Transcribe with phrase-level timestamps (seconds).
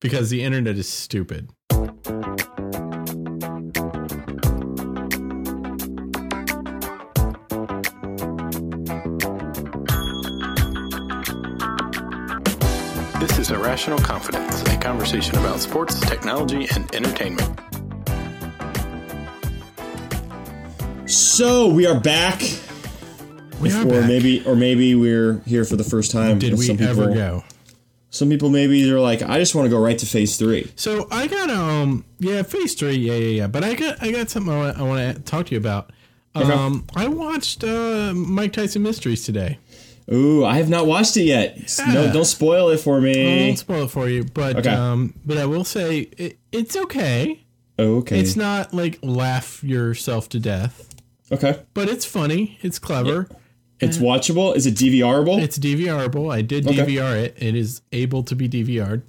[0.00, 1.50] because the internet is stupid.
[13.18, 17.60] This is Irrational Confidence, a conversation about sports, technology, and entertainment.
[21.08, 22.42] So we are back.
[23.60, 24.08] We are or back.
[24.08, 26.38] maybe, or maybe we're here for the first time.
[26.38, 27.44] Did we some ever go?
[28.16, 30.70] Some people maybe they're like, I just want to go right to phase three.
[30.76, 34.30] So I got um yeah phase three yeah yeah yeah but I got I got
[34.30, 35.92] something I want to talk to you about.
[36.34, 39.58] Um, I watched uh, Mike Tyson Mysteries today.
[40.12, 41.58] Ooh, I have not watched it yet.
[41.88, 43.46] No, don't spoil it for I me.
[43.46, 44.68] won't spoil it for you, but Okay.
[44.70, 47.42] um, but I will say it, it's okay.
[47.78, 48.20] Oh, okay.
[48.20, 50.94] It's not like laugh yourself to death,
[51.32, 51.60] okay.
[51.74, 52.58] but it's funny.
[52.60, 53.28] It's clever.
[53.80, 54.56] It's uh, watchable.
[54.56, 55.40] Is it DVRable?
[55.42, 56.32] It's DVRable.
[56.32, 56.78] I did Okay.
[56.78, 57.36] DVR it.
[57.38, 59.02] It is able to be DVR'd.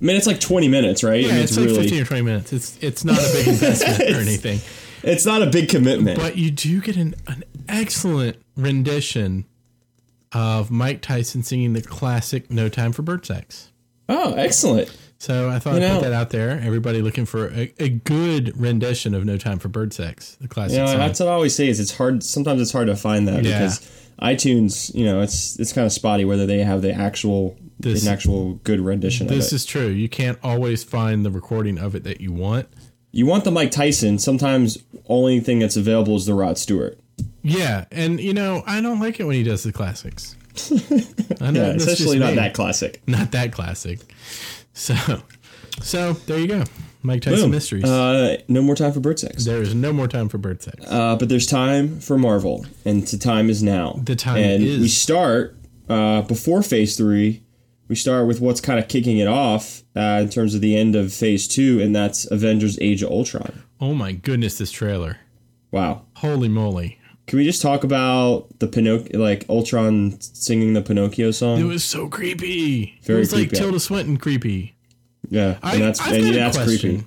[0.00, 1.14] I mean, it's like 20 minutes, right?
[1.24, 2.52] I Yeah, mean, it's, like really, 15 or 20 minutes.
[2.52, 4.60] It's it's not a big investment or anything.
[5.02, 6.18] it's not a big commitment.
[6.18, 9.44] But you do get an, an excellent rendition
[10.32, 13.70] of Mike Tyson singing the classic No Time for Bird Sex.
[14.08, 14.94] oh, excellent.
[15.20, 16.58] So I thought You I'd put that out there.
[16.64, 20.78] Everybody looking for a, a good rendition of No Time for Bird Sex, the classic
[20.78, 21.68] You know, that's what I always say.
[21.68, 22.22] Is it's hard.
[22.24, 23.58] Sometimes it's hard to find that Yeah.
[23.58, 23.80] because
[24.22, 28.12] iTunes, you know, it's it's kind of spotty whether they have the actual This- an
[28.12, 29.88] actual good rendition of This is true.
[29.88, 32.66] You can't always find the recording of it that you want.
[33.12, 34.18] you want the Mike Tyson.
[34.18, 36.98] Sometimes only thing that's available is the Rod Stewart.
[37.42, 40.34] Yeah, and you know I don't like it when he does the classics.
[41.42, 42.36] I know Yeah, especially not me.
[42.36, 43.02] that classic.
[43.06, 44.00] not that classic.
[44.72, 44.94] So,
[45.82, 46.64] so there you go,
[47.02, 47.50] Mike Tyson Boom.
[47.50, 47.84] mysteries.
[47.84, 49.44] Uh, no more time for bird sex.
[49.44, 50.84] there is no more time for bird sex.
[50.88, 54.00] Uh, but there's time for Marvel, and the time is now.
[54.04, 55.56] The time and is- we start
[55.88, 57.42] uh, before Phase Three.
[57.88, 60.94] We start with what's kind of kicking it off uh, in terms of the end
[60.94, 63.64] of Phase Two, and that's Avengers: Age of Ultron.
[63.80, 65.18] oh my goodness, this trailer!
[65.72, 66.04] Wow.
[66.14, 66.99] Holy moly!
[67.30, 71.60] Can we just talk about the Pinocchio, like Ultron singing the Pinocchio song?
[71.60, 72.98] It was so creepy.
[73.04, 73.52] Very it was like.
[73.52, 74.74] Tilda Swinton creepy.
[75.28, 76.90] yeah, I, and that's I've and that's question.
[76.90, 77.06] creepy.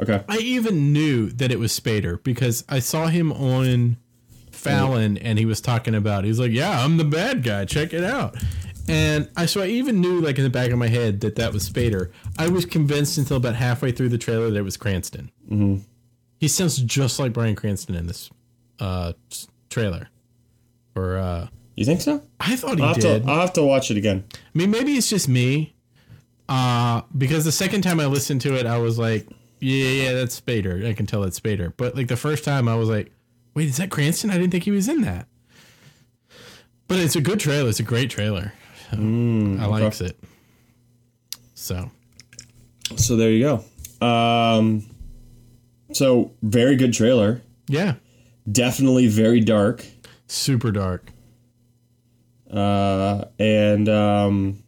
[0.00, 0.24] Okay.
[0.26, 3.98] I even knew that it was Spader because I saw him on
[4.50, 6.24] Fallon and he was talking about.
[6.24, 7.66] He's like, "Yeah, I'm the bad guy.
[7.66, 8.38] Check it out."
[8.88, 11.52] And I so I even knew like in the back of my head that that
[11.52, 12.10] was Spader.
[12.38, 15.30] I was convinced until about halfway through the trailer that it was Cranston.
[15.44, 15.82] Mm-hmm.
[16.38, 18.30] He sounds just like Bryan Cranston in this
[18.80, 19.12] uh,
[19.78, 20.08] trailer.
[20.96, 22.22] Or uh, You think so?
[22.40, 23.24] I thought he I'll have, did.
[23.24, 24.24] to, I'll have to watch it again.
[24.34, 25.74] I mean, maybe it's just me.
[26.48, 29.26] Uh, because the second time I listened to it, I was like,
[29.60, 30.86] yeah, yeah, that's Spader.
[30.86, 31.72] I can tell it's Spader.
[31.76, 33.12] But like the first time, I was like,
[33.54, 34.30] wait, is that Cranston?
[34.30, 35.26] I didn't think he was in that.
[36.86, 37.68] But it's a good trailer.
[37.68, 38.52] It's a great trailer.
[38.92, 38.96] I
[39.66, 40.18] likes it.
[41.54, 41.90] So
[42.96, 43.62] So there you
[44.00, 44.06] go.
[44.06, 44.86] Um,
[45.92, 47.42] so very good trailer.
[47.66, 47.94] yeah,
[48.50, 49.84] Definitely very dark.
[50.26, 51.10] super dark.
[52.50, 54.62] Uh, and um,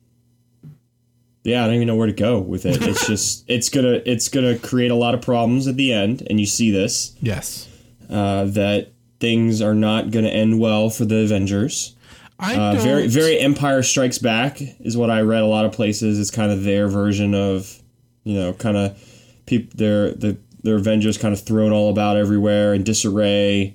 [1.45, 2.83] yeah, I don't even know where to go with it.
[2.83, 6.39] It's just it's gonna it's gonna create a lot of problems at the end, and
[6.39, 7.69] you see this Yes,
[8.11, 11.95] uh, that things are not gonna end well for the Avengers.
[12.39, 12.83] I Uh, don't.
[12.83, 16.19] very very Empire Strikes Back is what I read a lot of places.
[16.21, 17.81] It's kind of their version of
[18.25, 18.99] you know kind of
[19.47, 23.75] people their the their Avengers kind of thrown all about everywhere in disarray.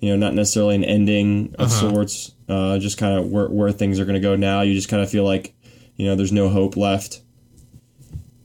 [0.00, 2.32] You know, not necessarily an ending of sorts.
[2.48, 4.60] Uh, just kind of where where things are going to go now.
[4.62, 5.54] You just kind of feel like
[5.96, 7.22] you know there's no hope left.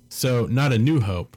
[0.09, 1.35] so not a new hope.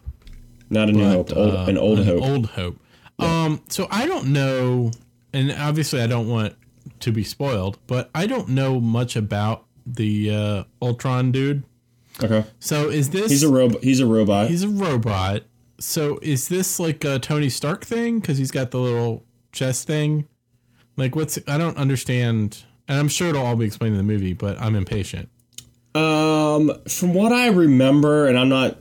[0.70, 2.22] Not a new but, hope, old, uh, an old hope.
[2.22, 2.78] Old hope.
[3.19, 4.90] Um, so I don't know,
[5.32, 6.54] and obviously I don't want
[7.00, 11.64] to be spoiled, but I don't know much about the uh, Ultron dude.
[12.22, 13.30] okay, So is this?
[13.30, 13.82] he's a robot.
[13.82, 14.48] He's a robot.
[14.48, 15.42] he's a robot.
[15.82, 18.20] So is this like a Tony Stark thing?
[18.20, 20.28] Because he's got the little chest thing.
[20.97, 21.38] Like what's?
[21.48, 22.62] I don't understand.
[22.88, 25.28] And I'm sure it'll all be explained in the movie, but I'm impatient.
[25.94, 28.78] Um, from what I remember, and I'm not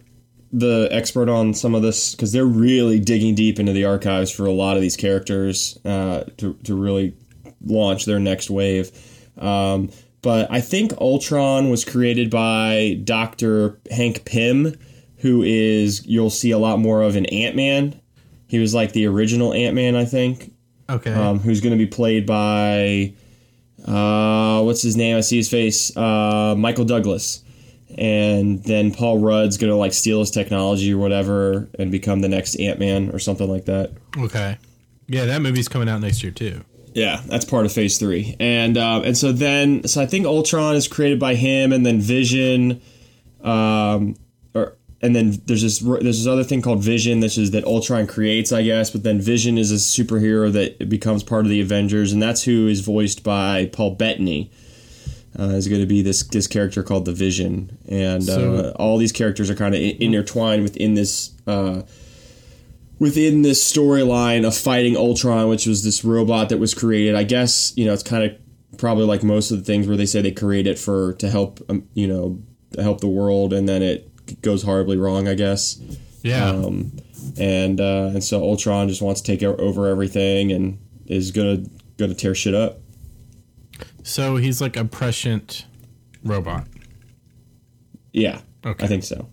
[0.53, 4.45] the expert on some of this because they're really digging deep into the archives for
[4.45, 7.15] a lot of these characters uh, to to really
[7.65, 8.91] launch their next wave.
[9.37, 9.89] Um,
[10.21, 14.75] but I think Ultron was created by Doctor Hank Pym,
[15.21, 17.99] who is you'll see a lot more of an Ant Man.
[18.47, 20.53] He was like the original Ant Man, I think
[20.89, 21.13] Okay.
[21.13, 23.13] um, who's going to be played by
[23.85, 25.17] uh, what's his name?
[25.17, 25.95] I see his face.
[25.95, 27.43] Uh, Michael Douglas,
[27.97, 32.29] and then Paul Rudd's going to like steal his technology or whatever and become the
[32.29, 33.91] next Ant Man or something like that.
[34.17, 34.57] okay.
[35.07, 36.61] Yeah, that movie's coming out next year too.
[36.93, 40.75] Yeah, that's part of Phase Three, and uh, and so then so I think Ultron
[40.75, 42.81] is created by him, and then Vision,
[43.43, 44.15] um,
[45.01, 47.19] and then there's this there's this other thing called Vision.
[47.19, 48.89] This is that Ultron creates, I guess.
[48.91, 52.67] But then Vision is a superhero that becomes part of the Avengers, and that's who
[52.67, 54.51] is voiced by Paul Bettany.
[55.39, 58.97] Uh, is going to be this this character called the Vision, and So- uh, all
[58.97, 61.31] these characters are kind of intertwined within this.
[61.47, 61.83] Uh,
[62.99, 67.73] within this storyline of fighting Ultron, which was this robot that was created, I guess
[67.75, 70.31] you know it's kind of probably like most of the things where they say they
[70.31, 72.41] create it for to help um, you know
[72.77, 74.10] help the world, and then it
[74.41, 75.27] goes horribly wrong.
[75.27, 75.79] I guess,
[76.23, 76.49] Yeah.
[76.49, 76.91] um,
[77.37, 81.63] and uh, and so Ultron just wants to take over everything and is gonna
[81.97, 82.79] gonna tear shit up.
[84.03, 85.65] so he's like a prescient
[86.23, 86.67] robot.
[88.13, 88.85] Yeah, Okay.
[88.85, 89.27] I think so.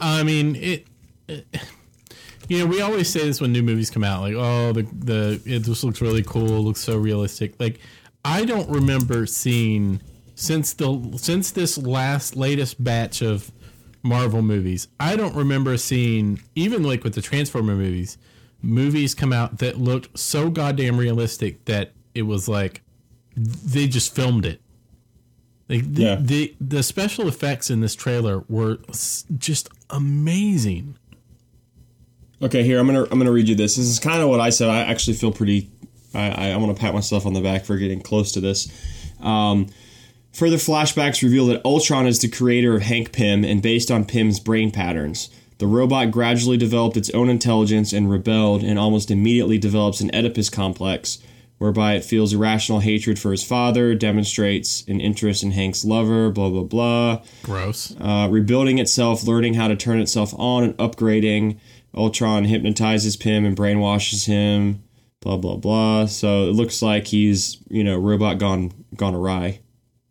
[0.00, 0.86] I mean, it,
[1.26, 1.46] it-
[2.48, 5.40] You know, we always say this when new movies come out, like, oh, the the
[5.44, 7.54] it just looks really cool, looks so realistic.
[7.60, 7.78] Like,
[8.24, 10.00] I don't remember seeing
[10.34, 13.52] since the since this last latest batch of
[14.02, 14.88] Marvel movies.
[15.00, 18.16] I don't remember seeing even like with the Transformer movies,
[18.62, 22.82] movies come out that looked so goddamn realistic that it was like
[23.36, 24.60] they just filmed it.
[25.68, 26.16] Like the, Yeah.
[26.20, 28.78] the the special effects in this trailer were
[29.36, 30.96] just amazing.
[32.40, 33.76] Okay, here I'm gonna I'm gonna read you this.
[33.76, 34.68] This is kind of what I said.
[34.68, 35.70] I actually feel pretty.
[36.14, 38.68] I I, I want to pat myself on the back for getting close to this.
[39.20, 39.66] Um,
[40.32, 44.40] further flashbacks reveal that Ultron is the creator of Hank Pym and based on Pym's
[44.40, 45.30] brain patterns.
[45.58, 50.48] The robot gradually developed its own intelligence and rebelled, and almost immediately develops an Oedipus
[50.50, 51.18] complex,
[51.58, 56.48] whereby it feels irrational hatred for his father, demonstrates an interest in Hank's lover, blah
[56.50, 57.92] blah blah Gross.
[58.00, 61.58] uh, rebuilding itself, learning how to turn itself on, and upgrading.
[61.92, 64.84] Ultron hypnotizes Pym and brainwashes him.
[65.20, 66.06] Blah blah blah.
[66.06, 69.58] So it looks like he's you know robot gone gone awry.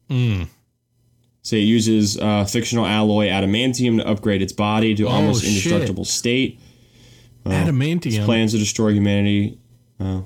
[0.10, 5.50] So it uses uh, fictional alloy adamantium to upgrade its body to almost shit.
[5.50, 6.60] indestructible state.
[7.46, 8.26] adamantium.
[8.26, 9.58] Plans to destroy humanity.
[10.00, 10.22] Uh,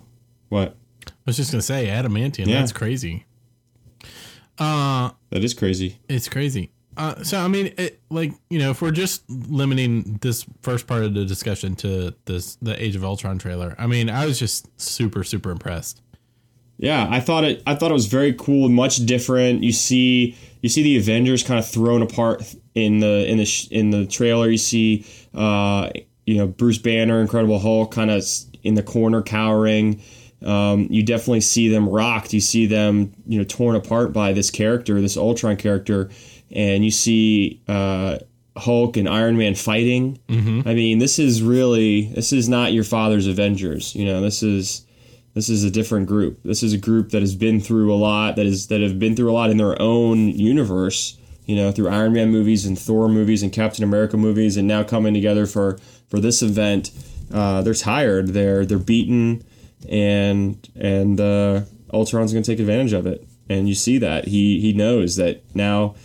[0.49, 0.75] what?
[1.07, 2.47] I was just gonna say adamantium.
[2.47, 2.59] Yeah.
[2.59, 3.25] That's crazy.
[4.57, 5.97] Uh That is crazy.
[6.09, 6.71] it's crazy.
[6.97, 11.03] Uh, so I mean, it, like you know, if we're just limiting this first part
[11.03, 14.67] of the discussion to this the Age of Ultron trailer, I mean, I was just
[14.79, 16.01] super super impressed.
[16.81, 17.61] Yeah, I thought it.
[17.67, 19.63] I thought it was very cool, much different.
[19.63, 23.91] You see, you see the Avengers kind of thrown apart in the in the in
[23.91, 24.49] the trailer.
[24.49, 25.05] You see,
[25.35, 25.91] uh,
[26.25, 28.25] you know, Bruce Banner, Incredible Hulk, kind of
[28.63, 30.01] in the corner cowering.
[30.43, 32.33] Um, you definitely see them rocked.
[32.33, 36.09] You see them, you know, torn apart by this character, this Ultron character,
[36.49, 38.17] and you see uh,
[38.57, 40.17] Hulk and Iron Man fighting.
[40.29, 40.67] Mm-hmm.
[40.67, 43.93] I mean, this is really this is not your father's Avengers.
[43.95, 44.87] You know, this is
[45.33, 46.39] this is a different group.
[46.43, 49.15] This is a group that has been through a lot, that is that have been
[49.15, 51.17] through a lot in their own universe.
[51.45, 54.83] You know, through Iron Man movies and Thor movies and Captain America movies, and now
[54.83, 55.79] coming together for
[56.09, 56.91] for this event.
[57.33, 58.29] Uh, they're tired.
[58.29, 59.43] They're they're beaten,
[59.89, 61.61] and and uh,
[61.93, 63.25] Ultron's going to take advantage of it.
[63.49, 65.95] And you see that he he knows that now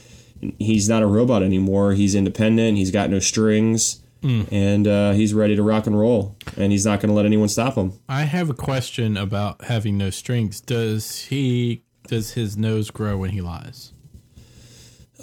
[0.58, 1.92] he's not a robot anymore.
[1.92, 2.78] He's independent.
[2.78, 4.02] He's got no strings.
[4.22, 7.48] And uh, he's ready to rock and roll, and he's not going to let anyone
[7.48, 7.92] stop him.
[8.08, 10.60] I have a question about having no strings.
[10.60, 11.84] Does he?
[12.08, 13.92] Does his nose grow when he lies?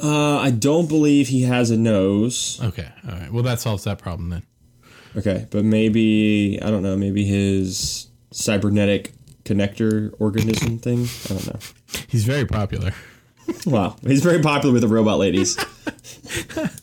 [0.02, 2.60] Uh, I don't believe he has a nose.
[2.64, 3.32] Okay, all right.
[3.32, 4.44] Well, that solves that problem then.
[5.16, 6.96] Okay, but maybe I don't know.
[6.96, 9.14] Maybe his cybernetic
[9.44, 11.08] connector organism thing.
[11.26, 11.60] I don't know.
[12.08, 12.92] He's very popular.
[13.66, 15.58] Wow, he's very popular with the robot ladies.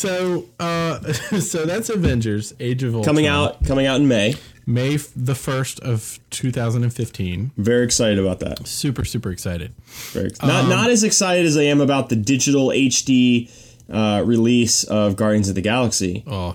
[0.00, 4.34] So, uh, so that's Avengers: Age of Ultron coming out, coming out in May.
[4.66, 7.50] May the first of 2015.
[7.56, 8.66] Very excited about that.
[8.66, 9.74] Super super excited.
[10.12, 13.50] Very not not as excited as I am about the digital HD
[13.90, 16.54] uh, release of Guardians of the Galaxy, Oh,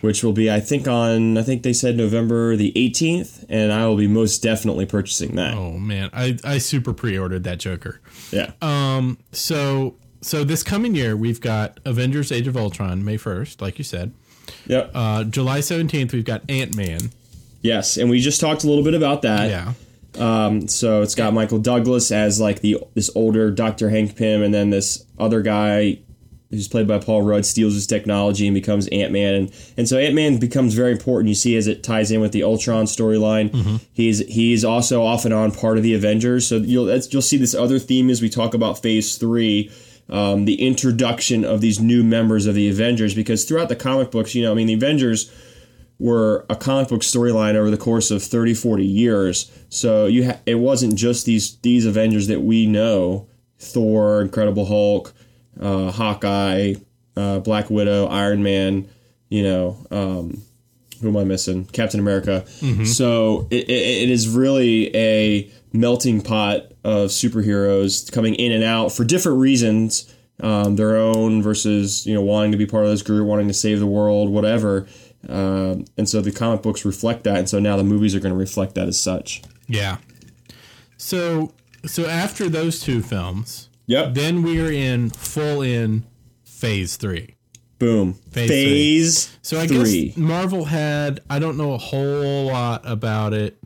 [0.00, 3.86] which will be I think on I think they said November the 18th, and I
[3.86, 5.54] will be most definitely purchasing that.
[5.54, 8.00] oh man, I I super pre-ordered that Joker.
[8.32, 8.52] Yeah.
[8.62, 13.78] Um, so so this coming year we've got Avengers: Age of Ultron May 1st, like
[13.78, 14.12] you said.
[14.66, 14.90] yep.
[14.94, 17.10] Uh, July 17th we've got Ant Man.
[17.62, 19.48] yes, and we just talked a little bit about that.
[19.50, 19.72] Yeah.
[20.18, 23.90] Um, so it's got Michael Douglas as like the this older Dr.
[23.90, 25.98] Hank Pym, and then this other guy
[26.50, 29.98] who's played by Paul Rudd steals his technology and becomes Ant Man, and and so
[29.98, 31.28] Ant Man becomes very important.
[31.28, 33.80] You see as it ties in with the Ultron storyline.
[33.92, 36.46] He's he's also off and on part of the Avengers.
[36.46, 39.70] So you'll that's, you'll see this other theme as we talk about Phase Three.
[40.08, 44.34] Um, the introduction of these new members of the Avengers, because throughout the comic books,
[44.34, 45.32] you know, I mean, the Avengers
[45.98, 50.38] were a comic book storyline over the course of 30 40 years so you ha-
[50.44, 53.26] it wasn't just these these avengers that we know
[53.58, 55.14] thor incredible hulk
[55.58, 56.74] uh, hawkeye
[57.16, 58.88] uh, Black Widow, Iron Man,
[59.28, 60.42] you know, um,
[61.00, 61.64] who am I missing?
[61.66, 62.44] Captain America.
[62.84, 68.92] So it, it, it is really a melting pot of superheroes coming in and out
[68.92, 73.02] for different reasons, um, their own versus you know wanting to be part of this
[73.02, 74.86] group, wanting to save the world, whatever.
[75.28, 78.32] Um, and so the comic books reflect that, and so now the movies are going
[78.34, 79.42] to reflect that as such.
[79.66, 79.96] Yeah.
[80.96, 81.52] So
[81.84, 84.14] so after those two films, Yep.
[84.14, 86.04] then we're in full in
[86.44, 87.34] phase three.
[87.78, 88.14] Boom.
[88.30, 90.06] Phase Phase, So I three.
[90.08, 93.58] guess Marvel had I don't know a whole lot about it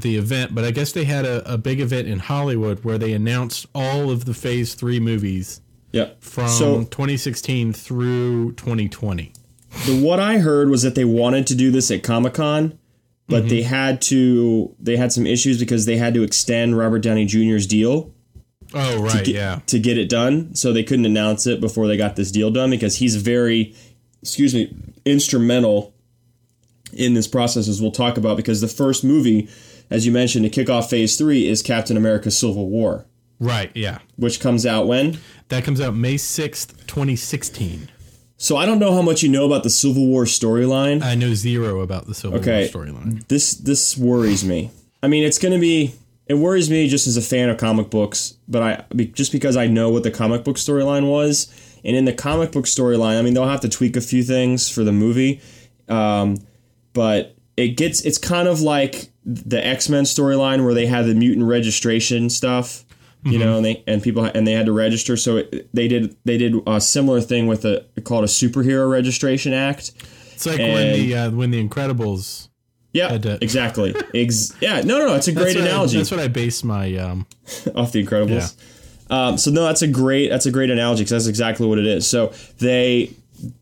[0.00, 3.12] the event, but I guess they had a, a big event in Hollywood where they
[3.12, 5.60] announced all of the phase three movies
[5.92, 6.22] Yep.
[6.22, 9.32] from so 2016 through 2020.
[9.86, 12.78] the, what I heard was that they wanted to do this at Comic Con,
[13.28, 13.48] but Mm-hmm.
[13.48, 17.66] they had to they had some issues because they had to extend Robert Downey Jr.'s
[17.66, 18.12] deal
[18.74, 19.60] Oh right, get- yeah.
[19.66, 20.54] to get it done.
[20.54, 23.74] So they couldn't announce it before they got this deal done because he's very,
[24.22, 25.92] excuse me, instrumental
[26.94, 28.36] in this process, as we'll talk about.
[28.38, 29.48] Because the first movie,
[29.92, 33.06] as you mentioned, to kick off Phase Three is Captain America: Civil War,
[33.38, 33.98] Right, yeah.
[34.16, 35.18] which comes out when.
[35.48, 37.88] That comes out May 6th, 2016.
[38.38, 41.02] So I don't know how much you know about the Civil War storyline.
[41.02, 42.68] I know zero about the Civil Okay.
[42.74, 43.26] War storyline.
[43.28, 44.70] this this worries me.
[45.02, 45.94] I mean, it's going to be
[46.26, 49.66] it worries me just as a fan of comic books, but I just because I
[49.68, 51.52] know what the comic book storyline was,
[51.84, 54.68] and in the comic book storyline, I mean, they'll have to tweak a few things
[54.68, 55.40] for the movie,
[55.88, 56.38] um,
[56.94, 61.14] but it gets it's kind of like the X Men storyline where they have the
[61.14, 62.84] mutant registration stuff.
[63.24, 65.16] You know, and they and people and they had to register.
[65.16, 69.52] So it, they did they did a similar thing with a called a superhero registration
[69.52, 69.92] act.
[70.34, 72.48] It's like when the uh, when the Incredibles.
[72.92, 73.94] Yeah, Had to- exactly.
[74.12, 75.14] Ex- yeah, no, no, no.
[75.14, 77.26] It's a great That's what I- analogy that's what I base my um,
[77.76, 78.56] off the Incredibles.
[79.08, 81.86] Um, so no, that's a great that's a great analogy because that's exactly what it
[81.86, 82.04] is.
[82.08, 83.12] So they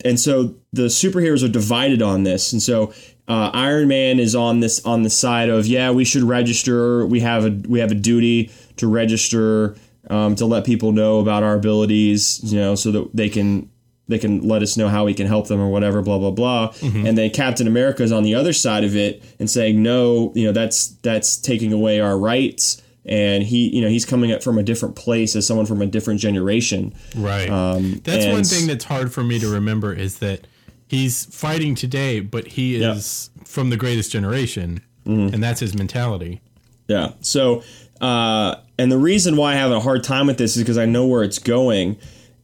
[0.07, 2.95] and so the superheroes are divided on this, and so
[3.31, 7.07] uh, Iron Man is on this on the side of yeah, we should register.
[7.07, 9.77] We have a we have a duty to register
[10.09, 13.71] um, to let people know about our abilities, you know, so that they can
[14.09, 16.75] they can let us know how we can help them or whatever, blah blah blah.
[17.07, 20.45] And then Captain America is on the other side of it and saying no, you
[20.45, 22.83] know, that's that's taking away our rights.
[23.07, 25.87] And he, you know, he's coming up from a different place as someone from a
[25.87, 26.95] different generation.
[27.17, 27.49] right.
[27.49, 30.49] Um, that's one thing that's hard for me to remember is that
[30.91, 32.89] he's fighting today, but he Yeah.
[32.89, 32.99] Mm-hmm.
[32.99, 36.41] is from the greatest generation, and that's his mentality.
[36.89, 37.13] Yeah.
[37.21, 37.63] So,
[38.01, 40.87] uh, and the reason why I have a hard time with this is because I
[40.87, 41.97] know where it's going,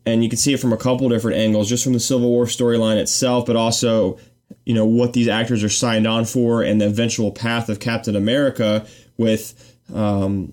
[0.05, 2.45] and you can see it from a couple different angles, just from the Civil War
[2.47, 4.19] storyline itself, but also,
[4.65, 8.15] you know, what these actors are signed on for, and the eventual path of Captain
[8.15, 8.87] America,
[9.17, 10.53] with, um,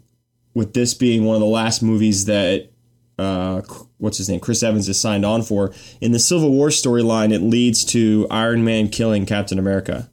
[0.56, 2.70] with this being one of the last movies that.
[3.18, 3.62] Uh,
[3.98, 4.40] what's his name?
[4.40, 5.74] Chris Evans is signed on for.
[6.02, 10.10] In the Civil War storyline, it leads to Iron Man killing Captain America.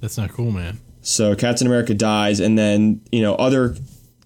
[0.00, 0.78] That's not cool, man.
[1.02, 3.76] So Captain America dies, and then you know other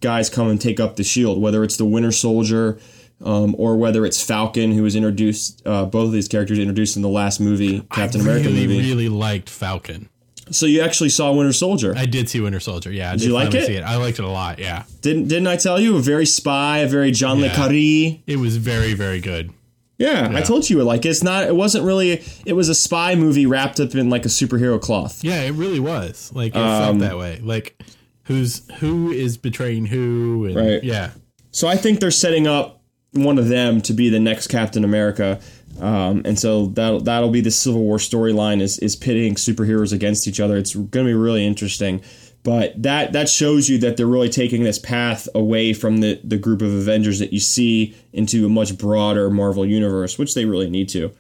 [0.00, 2.78] guys come and take up the shield, whether it's the Winter Soldier
[3.25, 5.62] um, or whether it's Falcon, who was introduced.
[5.64, 8.88] Uh, both of these characters introduced in the last movie, Captain I America really, movie.
[8.88, 10.09] really liked Falcon.
[10.50, 12.90] So you actually saw Winter Soldier, I did see Winter Soldier.
[12.92, 13.66] Yeah, I did you like it?
[13.66, 14.58] See I liked it a lot.
[14.58, 15.96] Yeah, didn't didn't I tell you?
[15.96, 17.54] A very spy, a very John le Yeah.
[17.54, 18.20] Carré.
[18.26, 19.52] it was very, very good.
[19.99, 21.06] Yeah, I told you you like.
[21.06, 21.44] It's not.
[21.44, 22.22] It wasn't really.
[22.44, 25.22] It was a spy movie wrapped up in like a superhero cloth.
[25.22, 26.32] Yeah, it really was.
[26.34, 27.38] Like it Um, felt that way.
[27.40, 27.80] Like
[28.25, 30.46] who's who is betraying who?
[30.46, 30.82] And, Right.
[30.82, 31.11] Yeah.
[31.52, 32.82] So I think they're setting up
[33.12, 35.38] one of them to be the next Captain America,
[35.80, 40.28] um, and so that'll that'll be the Civil War storyline is is pitting superheroes against
[40.28, 40.56] each other.
[40.56, 42.02] It's going to be really interesting,
[42.42, 46.36] but that that shows you that they're really taking this path away from the the
[46.36, 50.70] group of Avengers that you see into a much broader Marvel universe, which they really
[50.70, 51.12] need to.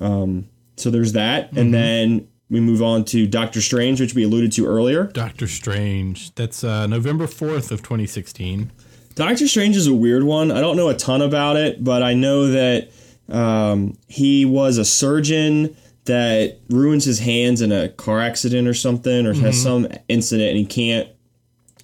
[0.00, 4.52] Um, so there's that, and then we move on to Doctor Strange, which we alluded
[4.52, 5.04] to earlier.
[5.04, 6.34] Doctor Strange.
[6.34, 8.72] That's uh, November fourth of 2016.
[9.14, 10.50] Doctor Strange is a weird one.
[10.50, 12.90] I don't know a ton about it, but I know that
[13.30, 19.26] um, he was a surgeon that ruins his hands in a car accident or something,
[19.26, 21.08] or has some incident, and he can't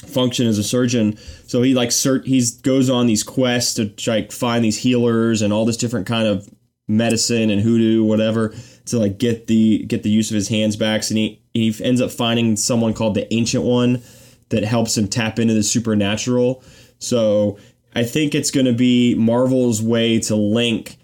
[0.07, 1.17] function as a surgeon.
[1.47, 5.53] So he like cert- he's goes on these quests to like find these healers and
[5.53, 6.49] all this different kind of
[6.88, 8.55] medicine and hoodoo whatever
[8.87, 11.03] to like get the get the use of his hands back.
[11.09, 14.03] And he he ends up finding someone called the Ancient One
[14.49, 16.62] that helps him tap into the supernatural.
[16.99, 17.59] So
[17.95, 20.99] I think it's going to be Marvel's way to link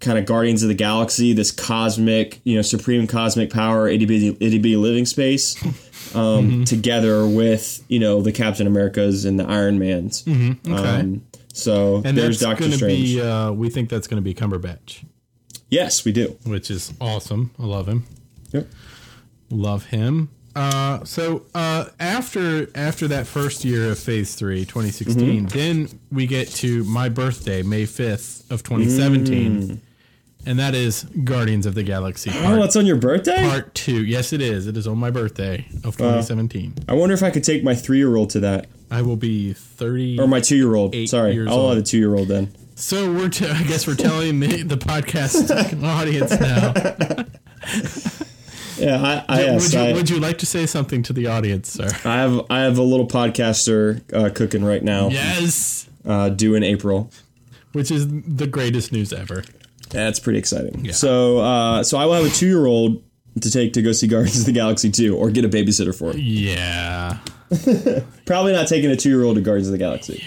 [0.00, 4.28] kind of Guardians of the Galaxy, this cosmic, you know, supreme cosmic power, itty bitty,
[4.40, 5.56] itty bitty living space,
[6.14, 10.24] um, together with you know the Captain Americas and the Iron Mans.
[10.26, 10.60] Okay.
[10.72, 13.14] Um, so and there's that's Doctor going to Strange.
[13.14, 13.20] be.
[13.20, 15.04] Uh, we think that's going to be Cumberbatch.
[15.70, 16.38] Yes, we do.
[16.44, 17.50] which is awesome.
[17.58, 18.04] I love him.
[18.52, 18.68] Yep.
[19.50, 20.30] Love him.
[20.56, 26.48] Uh, so uh, after after that first year of Phase Three, 2016, then we get
[26.48, 29.80] to my birthday, May 5th of 2017,
[30.48, 33.42] and that is Guardians of the Galaxy Oh, Part, it's on your birthday?
[33.48, 34.04] part Two.
[34.04, 34.66] Yes, it is.
[34.66, 36.74] It is on my birthday of 2017.
[36.88, 38.66] I wonder if I could take my three year old to that.
[38.90, 40.18] I will be 30.
[40.18, 40.94] Or my two year old.
[41.08, 41.38] Sorry.
[41.46, 41.70] I'll old.
[41.74, 42.52] have a two year old then.
[42.74, 45.50] so we're t- I guess we're telling the, the podcast
[45.84, 47.26] audience now.
[48.78, 51.26] Yeah, I, I, yes, would, you, I, would you like to say something to the
[51.26, 51.88] audience, sir?
[52.04, 55.88] I have I have a little podcaster uh, cooking right now, Yes.
[56.06, 57.10] uh, due in April.
[57.72, 59.42] Which is the greatest news ever.
[59.90, 60.84] That's pretty exciting.
[60.84, 60.92] Yeah.
[60.92, 63.02] So, uh, so I will have a two year old
[63.40, 66.10] to take to go see Guardians of the Galaxy 2 or get a babysitter for
[66.10, 66.16] it.
[66.16, 67.18] Yeah.
[68.26, 70.24] Probably not taking a two year old to Guardians of the Galaxy.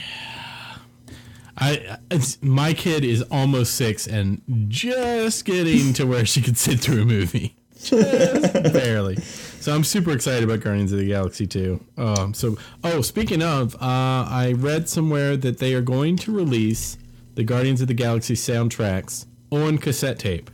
[1.58, 6.80] I it's, my kid is almost six and just getting to where she could sit
[6.80, 9.18] through a movie, just barely.
[9.18, 11.86] So I'm super excited about Guardians of the Galaxy 2.
[11.98, 13.78] Um, so oh, speaking of, uh,
[14.28, 16.98] I read somewhere that they are going to release
[17.36, 20.50] the Guardians of the Galaxy soundtracks on cassette tape.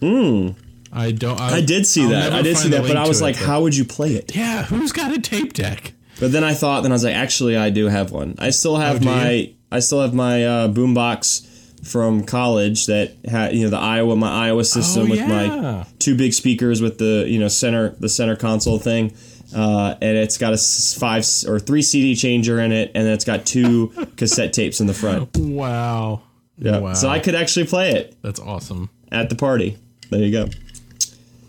[0.00, 0.50] Hmm.
[0.92, 1.40] I don't.
[1.40, 2.32] I, I did see I'll that.
[2.32, 4.34] I did see that, but I was to it, like, how would you play it?
[4.34, 5.92] Yeah, who's got a tape deck?
[6.18, 8.36] But then I thought, then I was like, actually, I do have one.
[8.38, 9.54] I still have Oh, my, you?
[9.70, 11.46] I still have my uh, boombox
[11.86, 15.26] from college that had, you know, the Aiwa, my Aiwa system Oh, with yeah.
[15.28, 19.14] my two big speakers with the, you know, center, the center console thing,
[19.54, 20.56] uh, and it's got a
[20.98, 24.94] five or three CD changer in it, and it's got two cassette tapes in the
[24.94, 25.36] front.
[25.36, 26.22] Wow.
[26.58, 26.78] Yeah.
[26.78, 26.94] Wow.
[26.94, 28.88] So I could actually play it That's awesome.
[29.12, 29.76] at the party.
[30.10, 30.48] There you go.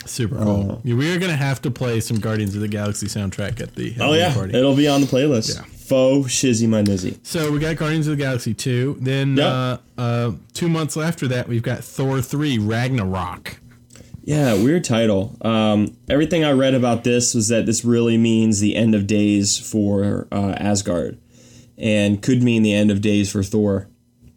[0.06, 0.82] Super cool.
[0.86, 3.92] Yeah, we are gonna have to play some Guardians of the Galaxy soundtrack at the
[3.96, 4.58] Oh Halloween yeah, party.
[4.58, 5.56] it'll be on the playlist.
[5.56, 5.64] Yeah.
[5.64, 7.18] Faux shizzy my nizzy.
[7.24, 8.98] So we got Guardians of the Galaxy two.
[9.02, 9.46] Then Yep.
[9.46, 13.60] uh, uh, two months after that, we've got Thor three Ragnarok.
[14.24, 15.38] Yeah, weird title.
[15.42, 19.58] Um, everything I read about this was that this really means the end of days
[19.58, 21.18] for uh, Asgard,
[21.78, 23.88] and could mean the end of days for Thor.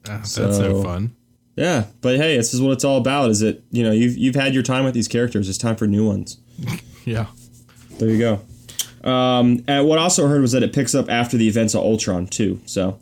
[0.08, 1.12] Ah, that's so So- fun.
[1.56, 3.28] Yeah, but hey, this is what it's all about.
[3.30, 5.48] Is that you know you've you've had your time with these characters.
[5.48, 6.38] It's time for new ones.
[7.06, 7.26] Yeah.
[7.98, 9.08] There you go.
[9.10, 11.80] Um, and what I also heard was that it picks up after the events of
[11.82, 12.60] Ultron too.
[12.66, 12.98] So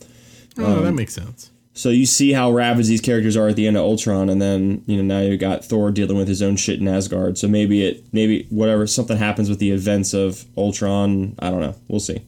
[0.56, 1.50] Oh, Um, that makes sense.
[1.74, 4.82] so you see how ravaged these characters are at the end of Ultron, and then
[4.86, 7.38] you know now you got Thor dealing with his own shit in Asgard.
[7.38, 11.34] So maybe it, maybe whatever something happens with the events of Ultron.
[11.40, 11.74] I don't know.
[11.88, 12.22] We'll see.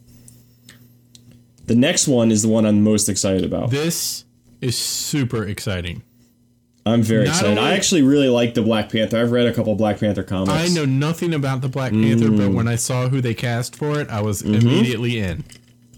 [1.67, 3.71] The next one is the one I'm most excited about.
[3.71, 4.25] This
[4.61, 6.03] is super exciting.
[6.87, 7.59] I'm very Not excited.
[7.59, 9.19] I actually really like the Black Panther.
[9.21, 10.51] I've read a couple Black Panther comics.
[10.53, 12.39] I know nothing about the Black Panther, Mm.
[12.39, 14.55] but when I saw who they cast for it, I was Mm-hmm.
[14.55, 15.45] immediately in.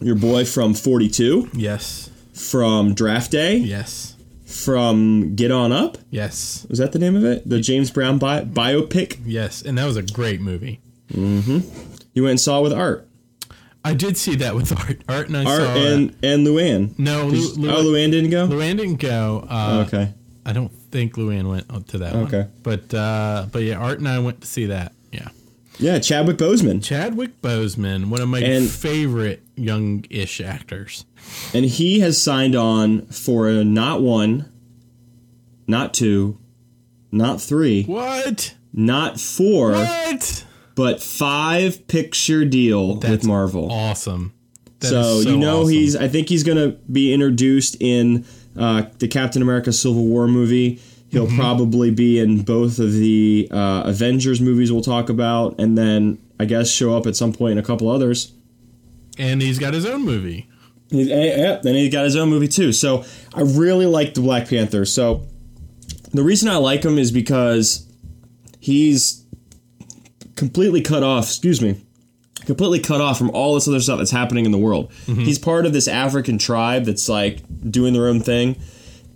[0.01, 2.11] your boy from 42, Yes.
[2.33, 4.17] from Draft Day, Yes.
[4.45, 5.97] from Get On Up.
[6.11, 6.67] Yes.
[6.69, 7.49] Was that the name of it?
[7.49, 9.19] The James Brown bi- biopic.
[9.25, 9.63] Yes.
[9.63, 10.81] And that was a great movie.
[11.15, 11.63] You
[12.25, 13.07] went and saw with Art,
[13.85, 15.03] I did see that with Art.
[15.09, 16.99] Art and I Art saw and and Luann.
[16.99, 18.47] No, Lu, Lu, oh, Luann didn't go.
[18.49, 19.47] Luann didn't go.
[19.49, 20.15] Uh, okay.
[20.47, 22.25] I don't think Luann went to that one.
[22.27, 22.49] Okay.
[22.63, 24.93] But uh, but yeah, Art and I went to see that.
[25.13, 25.29] Yeah.
[25.79, 31.07] Yeah, Chadwick Boseman, Chadwick Boseman, one of my And- favorite young-ish actors.
[31.55, 34.53] and he has signed on for not one,
[35.67, 36.39] not two,
[37.11, 38.55] not three, What?
[38.73, 40.45] not four, What?
[40.75, 43.71] But five picture deal with Marvel.
[43.71, 44.33] Awesome.
[44.81, 45.73] So, is you know awesome.
[45.73, 45.97] he's.
[45.97, 48.25] I think he's going to be introduced in
[48.59, 50.81] uh, the Captain America Civil War movie.
[51.11, 51.39] He'll Mm-hmm.
[51.39, 56.47] probably be in both of the uh, Avengers movies we'll talk about, and then I
[56.47, 58.33] guess show up at some point in a couple others.
[59.19, 60.49] and he's got his own movie.
[60.91, 62.73] He's, eh, then he got his own movie too.
[62.73, 63.05] So
[63.35, 64.85] I really like the Black Panther.
[64.87, 65.27] So
[66.13, 67.87] the reason I like him is because
[68.59, 69.22] he's
[70.43, 71.27] completely cut off.
[71.27, 71.81] Excuse me.
[72.47, 74.91] Completely cut off from all this other stuff that's happening in the world.
[75.07, 77.39] He's part of this African tribe that's like
[77.71, 78.57] doing their own thing,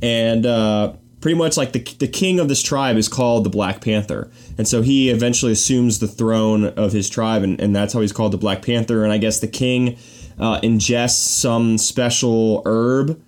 [0.01, 3.81] and uh, pretty much like the the king of this tribe is called the Black
[3.81, 8.01] Panther, and so he eventually assumes the throne of his tribe, and, and that's how
[8.01, 9.03] he's called the Black Panther.
[9.03, 9.99] And I guess the king
[10.39, 13.21] uh, ingests some special herb,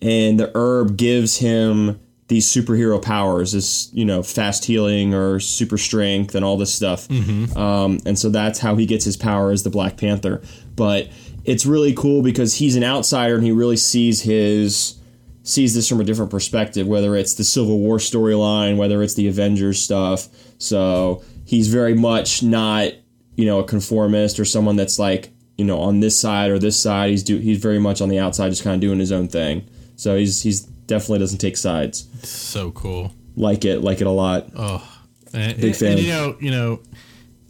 [0.00, 2.00] and the herb gives him
[2.34, 7.08] these superhero powers, this you know fast healing or super strength and all this stuff.
[7.56, 10.42] Um, and so that's how he gets his power as the Black Panther.
[10.74, 11.08] But
[11.44, 14.98] it's really cool because he's an outsider and he really sees his
[15.44, 19.28] sees this from a different perspective, whether it's the Civil War storyline, whether it's the
[19.28, 20.28] Avengers stuff.
[20.58, 22.92] So he's very much not,
[23.36, 26.80] you know, a conformist or someone that's like, you know, on this side or this
[26.80, 27.10] side.
[27.10, 29.68] He's do he's very much on the outside, just kind of doing his own thing.
[29.96, 32.08] So he's he's definitely doesn't take sides.
[32.28, 33.12] So cool.
[33.36, 34.48] like it, like it a lot.
[34.56, 34.86] Oh,
[35.32, 35.92] and, Big fan.
[35.92, 36.80] And, you know, you know,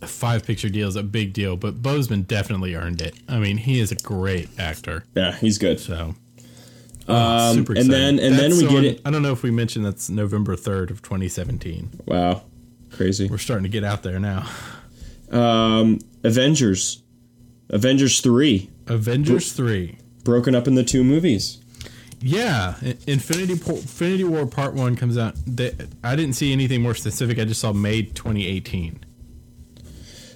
[0.07, 3.14] five picture deal is a big deal, but Boseman definitely earned it.
[3.29, 5.05] I mean, he is a great actor.
[5.14, 5.81] Yeah, he's good.
[5.81, 6.14] So,
[7.09, 9.01] Um, super and then and then That's we get it.
[9.05, 12.01] I don't know if we mentioned that's November third of 2017.
[12.07, 12.44] Wow,
[12.90, 13.29] crazy.
[13.29, 14.47] We're starting to get out there now.
[15.31, 17.03] Um, Avengers,
[17.70, 19.99] Avengers three, Avengers three.
[20.23, 21.61] broken up into two movies.
[22.27, 25.35] Yeah, Infinity Infinity War Part One comes out.
[25.47, 27.39] They, I didn't see anything more specific.
[27.39, 29.05] I just saw May 2018.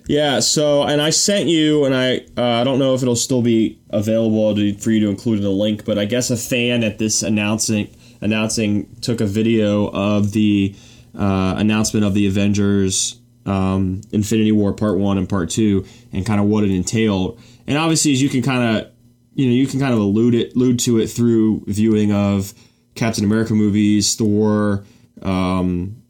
[0.06, 0.40] Yeah.
[0.40, 3.80] So, and I sent you, and I uh, I don't know if it'll still be
[3.88, 6.98] available to, for you to include in the link, but I guess a fan at
[6.98, 7.88] this announcing
[8.20, 10.76] announcing took a video of the
[11.18, 16.38] uh, announcement of the Avengers um, Infinity War Part One and Part Two, and kind
[16.38, 17.40] of what it entailed.
[17.66, 18.92] And obviously, as you can kind of
[19.38, 22.52] you know you can kind of allude it allude to it through viewing of
[22.96, 24.84] Captain America movies, Thor.
[25.22, 26.02] Um,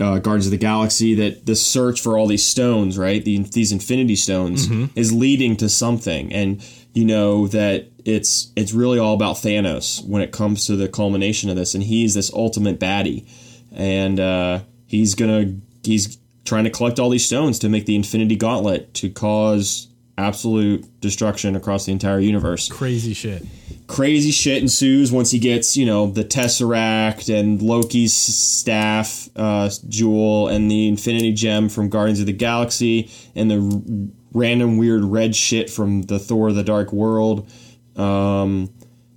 [0.00, 3.24] uh, Guardians of the Galaxy that the search for all these stones, right?
[3.24, 8.98] The, these Infinity Stones is leading to something, and you know that it's it's really
[8.98, 12.80] all about Thanos when it comes to the culmination of this, and he's this ultimate
[12.80, 13.28] baddie,
[13.72, 18.34] and uh, he's gonna he's trying to collect all these stones to make the Infinity
[18.36, 23.44] Gauntlet to cause absolute destruction across the entire universe Crazy shit.
[23.86, 30.48] crazy shit ensues once he gets, you know, the Tesseract and Loki's staff, uh, Jewel,
[30.48, 35.34] and the Infinity Gem from Guardians of the Galaxy, and the r- random weird red
[35.34, 37.50] shit from the Thor: The Dark World.
[37.96, 38.70] Um,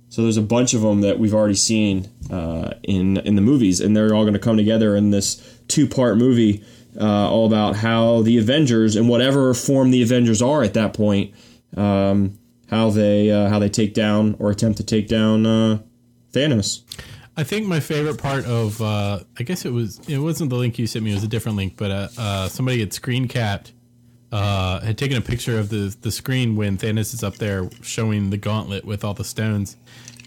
[0.08, 3.80] so there's a bunch of them that we've already seen uh, in in the movies,
[3.80, 6.64] and they're all going to come together in this two part movie,
[7.00, 11.34] uh, all about how the Avengers, in whatever form the Avengers are at that point,
[11.76, 12.38] um,
[12.70, 15.78] how they uh, how they take down or attempt to take down uh,
[16.32, 16.82] Thanos.
[17.36, 20.78] I think my favorite part of uh, I guess it was it wasn't the link
[20.78, 23.72] you sent me, it was a different link, but uh, uh, somebody had screen capped
[24.32, 28.36] had taken a picture of the the screen when Thanos is up there showing the
[28.36, 29.76] gauntlet with all the stones.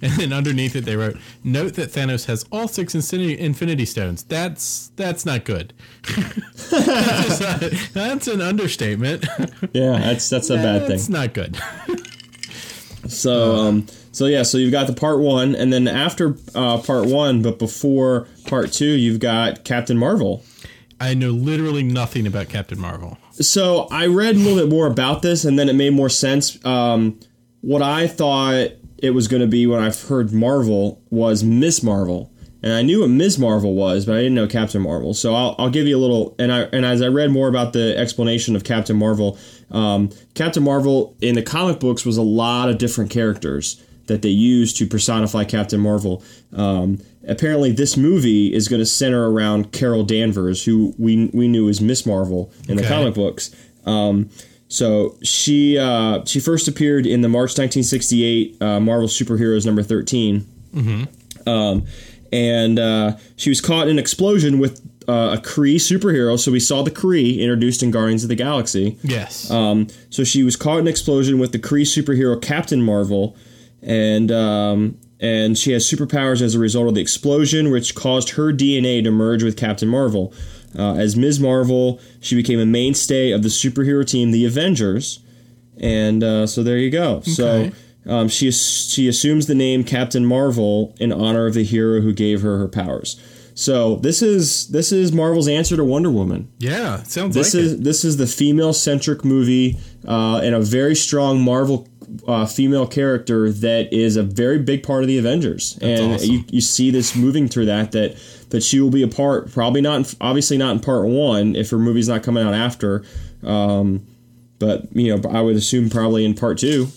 [0.01, 4.23] And then underneath it, they wrote, "Note that Thanos has all six infinity, infinity stones.
[4.23, 5.73] That's that's not good.
[6.71, 9.25] that's, not- that's an understatement.
[9.73, 10.89] Yeah, that's that's a bad thing.
[10.89, 11.57] That's not good.
[13.07, 17.07] So um, so yeah, so you've got the part one, and then after uh, part
[17.07, 20.43] one, but before part two, you've got Captain Marvel.
[21.01, 23.17] I know literally nothing about Captain Marvel.
[23.31, 26.63] So I read a little bit more about this, and then it made more sense.
[26.65, 27.19] Um,
[27.61, 32.31] what I thought it was going to be when I've heard Marvel was Miss Marvel,
[32.61, 33.39] and I knew what Ms.
[33.39, 35.13] Marvel was, but I didn't know Captain Marvel.
[35.13, 36.35] So I'll, I'll give you a little.
[36.37, 39.37] And I and as I read more about the explanation of Captain Marvel,
[39.71, 44.29] um, Captain Marvel in the comic books was a lot of different characters that they
[44.29, 46.21] used to personify Captain Marvel.
[46.51, 51.69] Um, apparently, this movie is going to center around Carol Danvers, who we we knew
[51.69, 53.55] as Miss Marvel in the comic books.
[53.85, 54.29] Um,
[54.69, 60.47] so she uh, she first appeared in the March 1968 uh, Marvel Superheroes number 13.
[61.47, 61.85] Um,
[62.31, 66.37] and uh, she was caught in an explosion with uh, a Kree superhero.
[66.37, 68.99] So we saw the Kree introduced in Guardians of the Galaxy.
[69.01, 69.49] Yes.
[69.49, 73.35] Um, so she was caught in an explosion with the Kree superhero Captain Marvel,
[73.81, 78.53] and um, and she has superpowers as a result of the explosion, which caused her
[78.53, 80.31] DNA to merge with Captain Marvel.
[80.77, 81.39] Uh, as Ms.
[81.39, 85.19] Marvel, she became a mainstay of the superhero team, the Avengers,
[85.77, 87.21] and uh, so there you go.
[87.21, 87.71] So.
[88.07, 92.41] Um, she she assumes the name Captain Marvel in honor of the hero who gave
[92.41, 93.21] her her powers.
[93.53, 96.49] So this is this is Marvel's answer to Wonder Woman.
[96.59, 97.83] yeah, sounds This like is it.
[97.83, 99.77] this is the female centric movie
[100.07, 101.87] uh, and a very strong Marvel
[102.27, 105.77] uh, female character that is a very big part of the Avengers.
[105.81, 106.29] and awesome.
[106.29, 108.17] you, you see this moving through that that
[108.49, 109.51] that she will be a part.
[109.51, 113.03] Probably not, in, obviously not in part one if her movie's not coming out after.
[113.43, 114.05] Um,
[114.57, 116.87] but you know, I would assume probably in part two.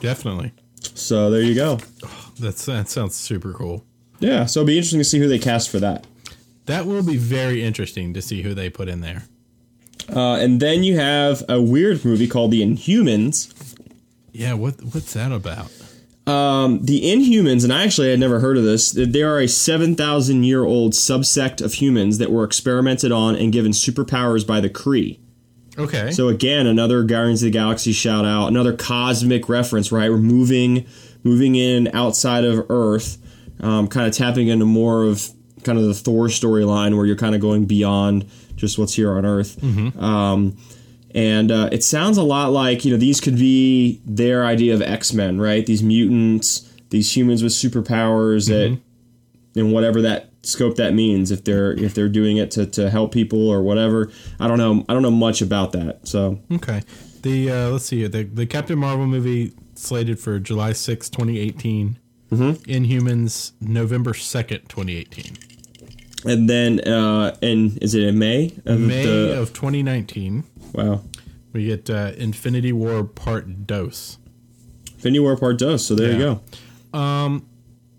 [0.00, 0.52] Definitely.
[0.94, 1.78] So there you go.
[2.38, 3.84] That's that sounds super cool.
[4.18, 6.06] Yeah, so it'll be interesting to see who they cast for that.
[6.66, 9.24] That will be very interesting to see who they put in there.
[10.14, 13.53] Uh, and then you have a weird movie called The Inhumans.
[14.34, 15.70] Yeah, what what's that about?
[16.26, 18.90] Um, the Inhumans, and I actually had never heard of this.
[18.90, 23.52] They are a seven thousand year old subsect of humans that were experimented on and
[23.52, 25.20] given superpowers by the Kree.
[25.78, 26.10] Okay.
[26.10, 30.10] So again, another Guardians of the Galaxy shout out, another cosmic reference, right?
[30.10, 30.86] We're moving,
[31.24, 33.18] moving in outside of Earth,
[33.60, 35.28] um, kind of tapping into more of
[35.62, 39.24] kind of the Thor storyline, where you're kind of going beyond just what's here on
[39.26, 39.62] Earth.
[39.98, 40.56] Um,
[41.14, 44.82] and uh, it sounds a lot like you know these could be their idea of
[44.82, 45.64] X Men, right?
[45.64, 48.78] These mutants, these humans with superpowers that,
[49.60, 53.12] and whatever that scope that means if they're if they're doing it to, to help
[53.12, 54.10] people or whatever.
[54.40, 54.84] I don't know.
[54.88, 56.06] I don't know much about that.
[56.06, 56.82] So Okay.
[57.22, 58.08] The uh, let's see here.
[58.08, 61.98] The the Captain Marvel movie slated for July sixth, 2018.
[62.32, 62.70] Mm-hmm.
[62.70, 65.36] Inhumans November 2nd, 2018.
[66.24, 68.52] and then uh and is it in May?
[68.64, 70.42] Of May the- of 2019,
[70.74, 71.02] wow.
[71.52, 74.18] we get uh, Infinity War Part Dos.
[74.94, 75.86] Infinity War Part Dos.
[75.86, 76.38] So there you Yeah.
[76.92, 77.42] go.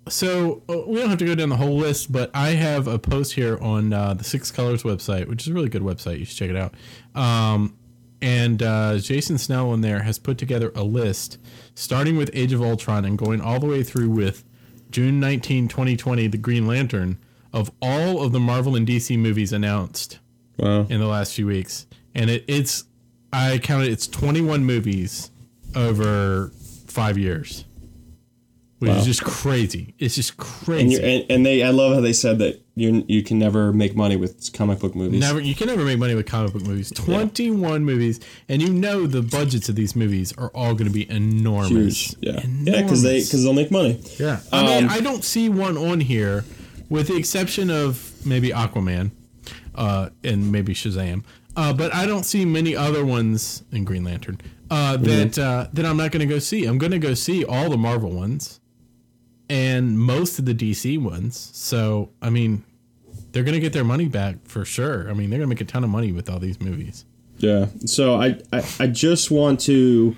[0.07, 2.99] So uh, we don't have to go down the whole list, but I have a
[2.99, 6.19] post here on uh, the Six Colors website, which is a really good website.
[6.19, 6.75] You should check it out.
[7.19, 7.75] Um,
[8.21, 11.39] and uh, Jason Snell in there has put together a list,
[11.73, 14.43] starting with Age of Ultron and going all the way through with
[14.91, 17.17] June 19, 2020, The Green Lantern,
[17.51, 20.19] of all of the Marvel and DC movies announced
[20.57, 20.85] Wow.
[20.87, 21.87] in the last few weeks.
[22.15, 22.85] And it, it's,
[23.33, 25.29] I counted, it's 21 movies
[25.75, 26.51] over
[26.87, 27.65] five years,
[28.79, 28.97] which Wow.
[28.97, 29.93] is just crazy.
[29.99, 30.95] It's just crazy.
[30.95, 33.95] you and and they I love how they said that you you can never make
[33.95, 35.19] money with comic book movies.
[35.19, 36.91] Never, you can never make money with comic book movies.
[36.91, 41.09] Twenty-one movies, and you know the budgets of these movies are all going to be
[41.09, 42.11] enormous.
[42.11, 42.15] Huge.
[42.21, 42.41] Yeah.
[42.45, 44.01] Yeah, because they because they'll make money.
[44.19, 44.39] yeah.
[44.53, 46.43] I mean, Um, I don't see one on here,
[46.89, 49.11] with the exception of maybe Aquaman,
[49.75, 51.23] uh, and maybe Shazam.
[51.55, 54.39] Uh, but I don't see many other ones in Green Lantern
[54.69, 56.65] uh, that uh, that I'm not going to go see.
[56.65, 58.59] I'm going to go see all the Marvel ones,
[59.49, 61.49] and most of the DC ones.
[61.53, 62.63] So I mean,
[63.31, 65.09] they're going to get their money back for sure.
[65.09, 67.05] I mean, they're going to make a ton of money with all these movies.
[67.37, 67.67] Yeah.
[67.85, 70.15] So I, I I just want to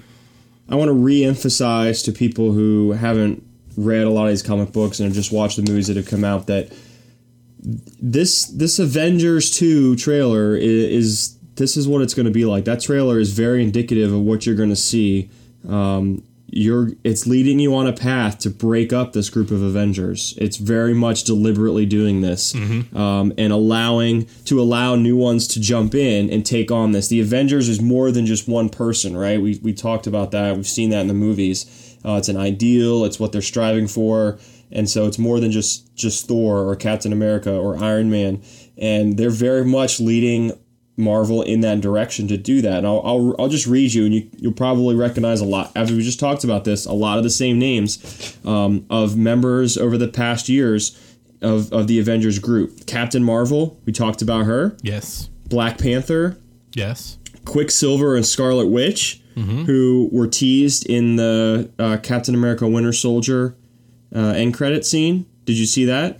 [0.69, 3.43] I want to re-emphasize to people who haven't
[3.75, 6.07] read a lot of these comic books and have just watched the movies that have
[6.07, 6.71] come out that
[7.67, 12.65] this this Avengers 2 trailer is, is this is what it's going to be like.
[12.65, 15.29] That trailer is very indicative of what you're going to see.
[15.67, 20.33] Um, you're it's leading you on a path to break up this group of Avengers.
[20.37, 22.55] It's very much deliberately doing this
[22.95, 27.09] um, and allowing to allow new ones to jump in and take on this.
[27.09, 29.41] The Avengers is more than just one person, right?
[29.41, 30.55] We we talked about that.
[30.55, 31.97] We've seen that in the movies.
[32.05, 33.03] Uh, it's an ideal.
[33.03, 34.39] It's what they're striving for,
[34.71, 38.41] and so it's more than just just Thor or Captain America or Iron Man.
[38.77, 40.51] And they're very much leading
[40.97, 42.79] Marvel in that direction to do that.
[42.79, 45.71] And I'll, I'll, I'll just read you, and you, you'll probably recognize a lot.
[45.75, 49.77] After we just talked about this, a lot of the same names um, of members
[49.77, 50.99] over the past years
[51.41, 52.85] of, of the Avengers group.
[52.87, 54.75] Captain Marvel, we talked about her.
[54.81, 55.29] Yes.
[55.47, 56.37] Black Panther,
[56.73, 57.17] Yes.
[57.45, 63.55] Quicksilver, and Scarlet Witch, who were teased in the uh, Captain America Winter Soldier
[64.15, 65.25] uh, end credit scene.
[65.45, 66.19] Did you see that?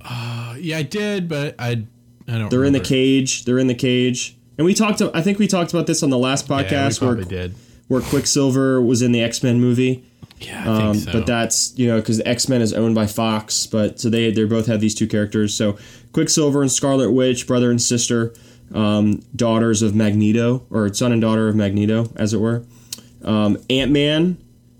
[0.00, 1.84] Uh, yeah, I did, but I
[2.28, 2.50] I don't.
[2.50, 3.44] They're in the cage.
[3.44, 4.36] They're in the cage.
[4.58, 5.02] And we talked.
[5.02, 7.54] I think we talked about this on the last Yeah, we podcast where did.
[7.88, 10.04] where Quicksilver was in the X Men movie.
[10.40, 11.12] Yeah, I think Um, so.
[11.12, 13.66] But that's you know because X Men is owned by Fox.
[13.66, 15.54] But so they they both have these two characters.
[15.54, 15.76] So
[16.12, 18.32] Quicksilver and Scarlet Witch, brother and sister,
[18.72, 22.64] um, daughters of Magneto or son and daughter of Magneto, as it were.
[23.22, 24.36] Um, Ant Man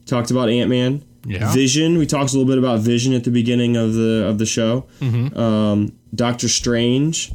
[0.07, 1.03] talked about Ant Man.
[1.27, 1.53] Yeah.
[1.53, 1.99] Vision.
[1.99, 4.87] We talked a little bit about Vision at the beginning of the of the show.
[5.01, 5.39] Mm-hmm.
[5.39, 7.33] Um, Doctor Strange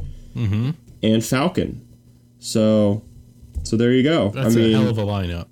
[1.02, 1.86] and Falcon.
[2.38, 3.02] So
[3.64, 4.30] so there you go.
[4.30, 5.48] that's I mean, a hell of a lineup.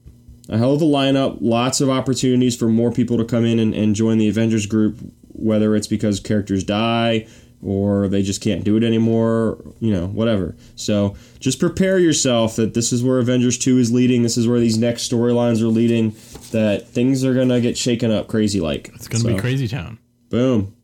[0.49, 1.39] a hell of a lineup.
[1.41, 4.99] Lots of opportunities for more people to come in and, and join the Avengers group,
[5.29, 7.27] whether it's because characters die
[7.63, 10.55] or they just can't do it anymore, you know, whatever.
[10.77, 14.23] So just prepare yourself that this is where Avengers 2 is leading.
[14.23, 16.11] This is where these next storylines are leading,
[16.53, 18.91] that things are going to get shaken up crazy like.
[18.95, 19.99] It's going to be crazy town.
[20.31, 20.75] Boom.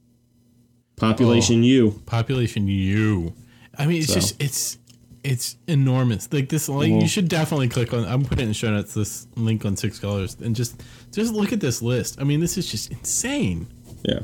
[0.97, 1.65] Population Oh.
[1.67, 2.03] U.
[2.07, 3.33] Population U.
[3.79, 4.15] I mean, it's So.
[4.15, 4.79] just it's
[5.25, 6.29] it's enormous.
[6.33, 7.01] Like this, like Mhm.
[7.03, 8.05] you should definitely click on.
[8.05, 8.95] I'm putting it in the show notes.
[8.95, 10.81] This link on Six Colors and just
[11.13, 12.21] just look at this list.
[12.21, 13.67] I mean, this is just insane.
[14.05, 14.21] Yeah.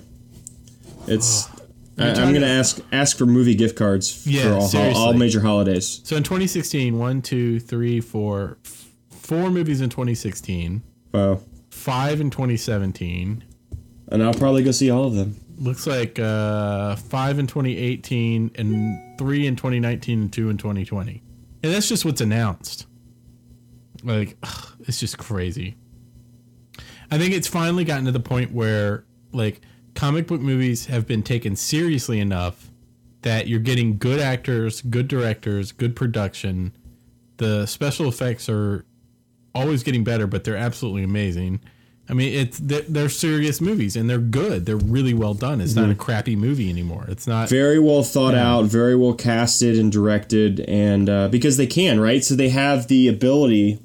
[1.06, 1.48] It's.
[1.98, 5.12] I, You're I'm gonna ask ask for movie gift cards Yeah, for all, all, all
[5.12, 6.00] major holidays.
[6.04, 11.40] So in 2016, one, two, three, four, f- four movies in 2016, Wow.
[11.70, 13.44] five in 2017.
[14.08, 15.36] And I'll probably go see all of them.
[15.58, 21.22] Looks like uh, five in 2018 and three in 2019 and two in 2020.
[21.62, 22.86] And that's just what's announced.
[24.02, 25.76] Like, ugh, it's just crazy.
[27.10, 29.60] I think it's finally gotten to the point where, like,
[30.00, 32.70] comic book movies have been taken seriously enough
[33.20, 36.72] that you're getting good actors, good directors, good production.
[37.36, 38.86] The special effects are
[39.54, 41.60] always getting better, but they're absolutely amazing.
[42.08, 44.64] I mean, it's they're, they're serious movies and they're good.
[44.64, 45.60] They're really well done.
[45.60, 47.04] It's not a crappy movie anymore.
[47.08, 47.50] It's not.
[47.50, 52.24] very well thought out, very well casted and directed, and uh, because they can, right?
[52.24, 53.78] So they have the ability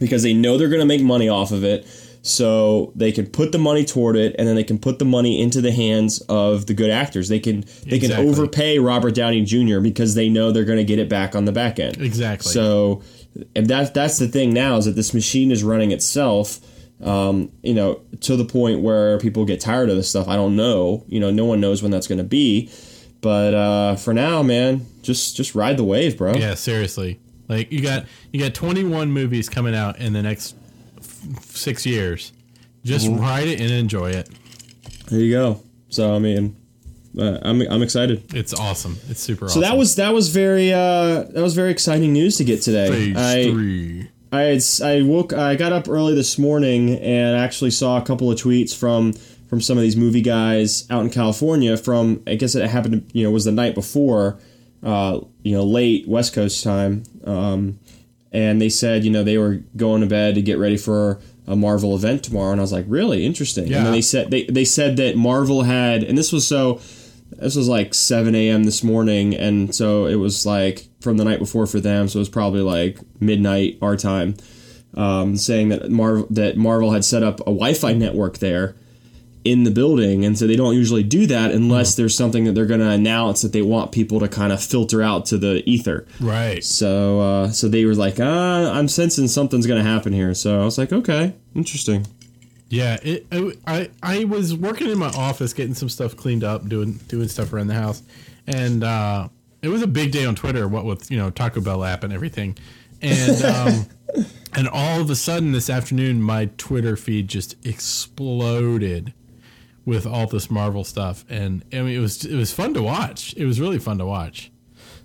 [0.00, 1.86] because they know they're going to make money off of it.
[2.26, 5.40] So they can put the money toward it, and then they can put the money
[5.40, 7.28] into the hands of the good actors.
[7.28, 9.78] They can they can overpay Robert Downey Jr.
[9.78, 11.98] because they know they're going to get it back on the back end.
[12.00, 12.50] Exactly.
[12.50, 13.02] So,
[13.54, 16.58] and that that's the thing now is that this machine is running itself.
[17.00, 20.28] Um, you know, to the point where people get tired of this stuff.
[20.28, 21.04] I don't know.
[21.06, 22.70] You know, no one knows when that's going to be.
[23.20, 26.34] But uh, for now, man, just just ride the wave, bro.
[26.34, 27.20] Yeah, seriously.
[27.48, 30.56] Like you got you got 21 movies coming out in the next
[31.40, 32.32] 6 years.
[32.84, 33.20] Just Mm-hmm.
[33.20, 34.28] ride it and enjoy it.
[35.08, 35.60] There you go.
[35.88, 36.56] So I mean,
[37.18, 38.34] uh, I'm I'm excited.
[38.34, 38.96] It's awesome.
[39.08, 39.60] It's super awesome.
[39.62, 39.72] So awesome.
[39.72, 42.88] that was that was very uh, that was very exciting news to get today.
[42.88, 44.10] phase I, 3.
[44.32, 48.30] I had, I woke I got up early this morning and actually saw a couple
[48.30, 49.12] of tweets from
[49.48, 51.76] from some of these movie guys out in California.
[51.76, 54.38] From I guess it happened you know was the night before,
[54.82, 57.78] uh, you know late West Coast time, um,
[58.36, 61.56] and they said you know they were going to bed to get ready for a
[61.56, 63.66] Marvel event tomorrow, and I was like really interesting.
[63.66, 63.78] Yeah.
[63.78, 66.80] And then they said they they said that Marvel had and this was so
[67.30, 68.64] this was like 7 a.m.
[68.64, 72.20] this morning, and so it was like from the night before for them, so it
[72.20, 74.36] was probably like midnight our time.
[74.94, 78.76] Um, saying that Marvel that Marvel had set up a Wi-Fi network there
[79.46, 82.66] in the building, and so they don't usually do that unless there's something that they're
[82.66, 86.06] going to announce that they want people to kind of filter out to the ether.
[86.20, 86.64] Right.
[86.64, 90.34] So uh, so they were like, ah, I'm sensing something's going to happen here.
[90.34, 92.06] So I was like, okay, interesting.
[92.68, 96.68] Yeah, it, it, I I was working in my office getting some stuff cleaned up,
[96.68, 98.02] doing doing stuff around the house,
[98.46, 99.28] and uh,
[99.62, 100.66] it was a big day on Twitter.
[100.66, 102.58] What with you know Taco Bell app and everything,
[103.00, 103.86] and um,
[104.54, 109.12] and all of a sudden this afternoon my Twitter feed just exploded
[109.86, 113.32] with all this Marvel stuff, and I mean it was it was fun to watch.
[113.38, 114.50] It was really fun to watch.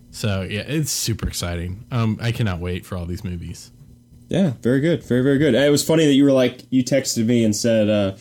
[0.09, 1.85] So yeah, it's super exciting.
[1.91, 3.71] Um, I cannot wait for all these movies.
[4.27, 5.55] Yeah, very good, very very good.
[5.55, 8.15] And it was funny that you were like, you texted me and said, uh,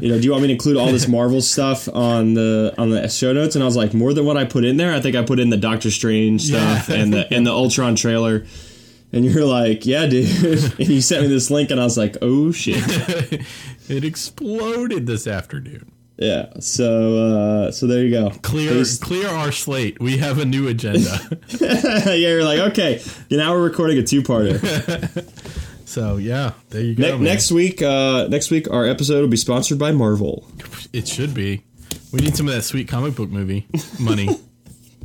[0.00, 2.90] you know, do you want me to include all this Marvel stuff on the on
[2.90, 3.54] the show notes?
[3.54, 4.92] And I was like, more than what I put in there.
[4.92, 6.96] I think I put in the Doctor Strange stuff Yeah.
[6.96, 8.44] and the and the Ultron trailer.
[9.12, 10.28] And you're like, yeah, dude.
[10.78, 12.82] and you sent me this link, and I was like, oh shit.
[13.88, 15.92] it exploded this afternoon.
[16.16, 16.52] Yeah.
[16.60, 17.16] So
[17.68, 18.30] uh, so there you go.
[18.42, 20.00] Clear, clear our slate.
[20.00, 21.18] We have a new agenda.
[21.60, 23.02] yeah, you're like, okay.
[23.30, 24.58] Now we're recording a two parter.
[25.86, 27.18] so yeah, there you go.
[27.18, 30.48] Ne- next week, uh, next week, our episode will be sponsored by Marvel.
[30.92, 31.62] it should be.
[32.12, 33.66] We need some of that sweet comic book movie
[34.00, 34.40] money.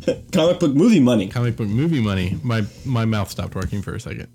[0.31, 1.27] Comic book movie money.
[1.27, 2.37] comic book movie money.
[2.43, 4.27] My my mouth stopped working for a second.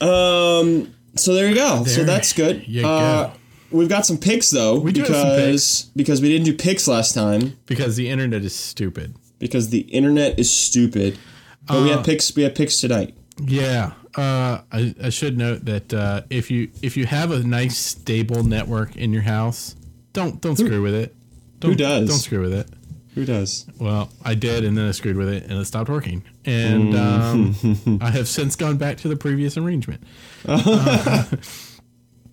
[0.00, 0.92] Um.
[1.16, 1.84] So there you go.
[1.84, 2.66] so that's good.
[2.66, 3.32] you uh, go.
[3.70, 6.86] We've got some picks though, We do have some because because we didn't do picks
[6.88, 9.14] last time Because the internet is stupid.
[9.38, 11.18] because the internet is stupid.
[11.66, 12.34] But we Uh, have picks.
[12.36, 13.14] We have picks tonight.
[13.40, 13.92] Yeah.
[14.16, 18.44] Uh, I, I should note that uh, if you if you have a nice stable
[18.44, 19.74] network in your house,
[20.12, 21.14] don't don't screw with it.
[21.60, 22.08] Don't, does?
[22.08, 22.68] Don't screw with it.
[23.14, 23.66] Who does?
[23.78, 26.24] Well, I did, and then I screwed with it, and it stopped working.
[26.44, 30.02] And um, I have since gone back to the previous arrangement.
[30.46, 31.24] Uh,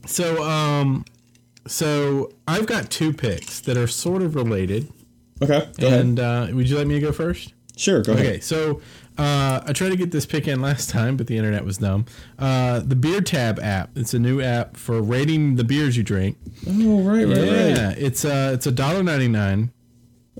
[0.06, 1.06] so, um,
[1.68, 4.92] so I've got two picks that are sort of related.
[5.42, 5.70] Okay.
[5.80, 6.00] Go ahead.
[6.02, 7.54] and uh, would you like me to go first?
[7.78, 8.02] Sure.
[8.02, 8.44] Go Okay, ahead.
[8.44, 8.82] so
[9.18, 12.06] uh, I tried to get this pick in last time, but the internet was dumb.
[12.40, 13.92] Uh, the BeerTab app.
[13.96, 16.38] It's a new app for rating the beers you drink.
[16.68, 17.98] Oh right, right, Yeah, right.
[17.98, 19.72] it's uh, it's a dollar ninety nine.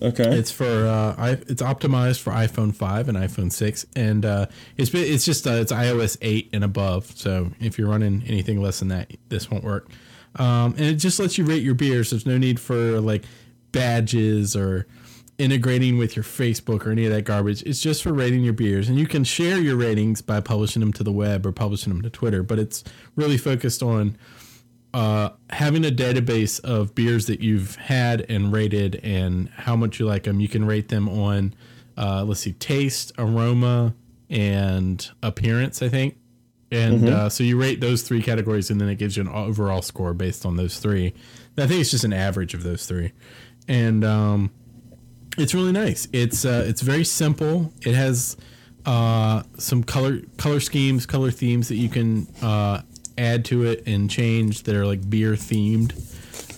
[0.02, 0.36] Okay.
[0.36, 4.94] It's for uh, I, it's optimized for iPhone five and iPhone six, and uh, it's
[4.94, 7.06] it's just uh, it's iOS eight and above.
[7.16, 9.90] So if you're running anything less than that, this won't work.
[10.38, 12.10] Um, and it just lets you rate your beers.
[12.10, 13.26] There's no need for like
[13.72, 14.88] badges or
[15.38, 17.64] integrating with your Facebook or any of that garbage.
[17.64, 20.94] It's just for rating your beers, and you can share your ratings by publishing them
[20.94, 22.42] to the web or publishing them to Twitter.
[22.42, 22.84] But it's
[23.16, 24.18] really focused on
[24.94, 30.06] uh, having a database of beers that you've had and rated and how much you
[30.06, 30.40] like them.
[30.40, 31.54] You can rate them on,
[31.98, 33.96] uh, let's see, taste, aroma,
[34.30, 36.18] and appearance, I think.
[36.72, 39.82] And uh, so you rate those three categories, and then it gives you an overall
[39.82, 41.14] score based on those three.
[41.58, 43.12] I think it's just an average of those three,
[43.68, 44.52] and um,
[45.38, 46.08] it's really nice.
[46.14, 47.74] It's uh, it's very simple.
[47.82, 48.38] It has
[48.86, 52.84] uh, some color color schemes, color themes that you can uh,
[53.18, 55.94] add to it and change that are like beer themed.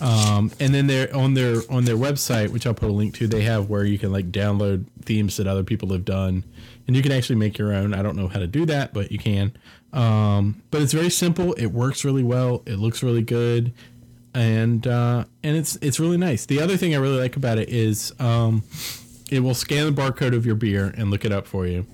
[0.02, 3.26] Um, and then they're on their on their website, which I'll put a link to.
[3.28, 6.44] They have where you can like download themes that other people have done,
[6.86, 7.94] and you can actually make your own.
[7.94, 9.56] I don't know how to do that, but you can.
[9.92, 11.52] Um, but it's very simple.
[11.54, 12.62] It works really well.
[12.66, 13.72] It looks really good,
[14.34, 16.44] and uh, and it's it's really nice.
[16.46, 18.64] The other thing I really like about it is um,
[19.30, 21.86] it will scan the barcode of your beer and look it up for you.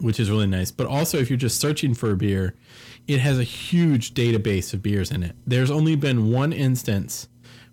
[0.00, 0.70] which is really nice.
[0.70, 2.54] But also, if you're just searching for a beer,
[3.08, 5.34] it has a huge database of beers in it.
[5.46, 7.26] There's only been one instance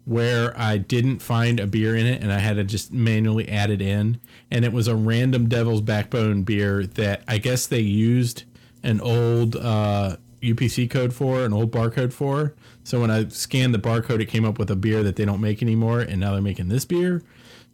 [0.05, 3.69] where I didn't find a beer in it and I had to just manually add
[3.69, 4.21] it in.
[4.49, 8.45] And it was a random Devil's Backbone beer that I guess they used
[8.81, 12.55] an old uh, UPC code for, an old barcode for.
[12.83, 15.41] So when I scanned the barcode, it came up with a beer that they don't
[15.41, 15.99] make anymore.
[15.99, 17.23] And now they're making this beer.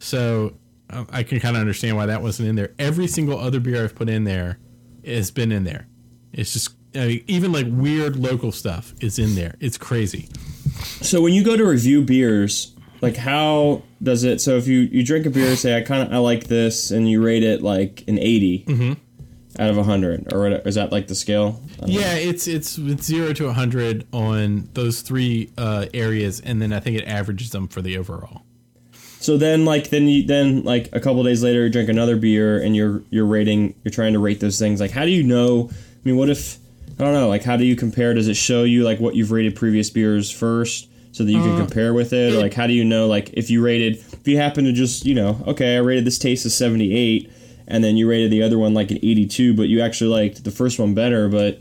[0.00, 0.56] So
[0.90, 2.72] uh, I can kind of understand why that wasn't in there.
[2.78, 4.58] Every single other beer I've put in there
[5.04, 5.86] has been in there.
[6.32, 9.54] It's just, I mean, even like weird local stuff is in there.
[9.60, 10.28] It's crazy.
[11.00, 14.40] So when you go to review beers, like how does it?
[14.40, 17.08] So if you you drink a beer, say I kind of I like this, and
[17.08, 18.96] you rate it like an 80
[19.58, 21.60] out of hundred, or what- is that like the scale?
[21.80, 21.86] Know.
[21.88, 26.80] Yeah, it's it's it's zero to hundred on those three uh, areas, and then I
[26.80, 28.42] think it averages them for the overall.
[29.20, 32.60] So then, like then you then like a couple days later, you drink another beer,
[32.62, 34.80] and you're you're rating, you're trying to rate those things.
[34.80, 35.70] Like how do you know?
[35.70, 35.74] I
[36.04, 36.58] mean, what if
[36.98, 37.28] I don't know?
[37.28, 38.14] Like how do you compare?
[38.14, 40.88] Does it show you like what you've rated previous beers first?
[41.14, 43.50] So that you can compare with it, or like how do you know like if
[43.50, 46.54] you rated if you happen to just you know okay I rated this taste as
[46.54, 47.30] seventy eight
[47.68, 50.42] and then you rated the other one like an eighty two but you actually liked
[50.42, 51.60] the first one better but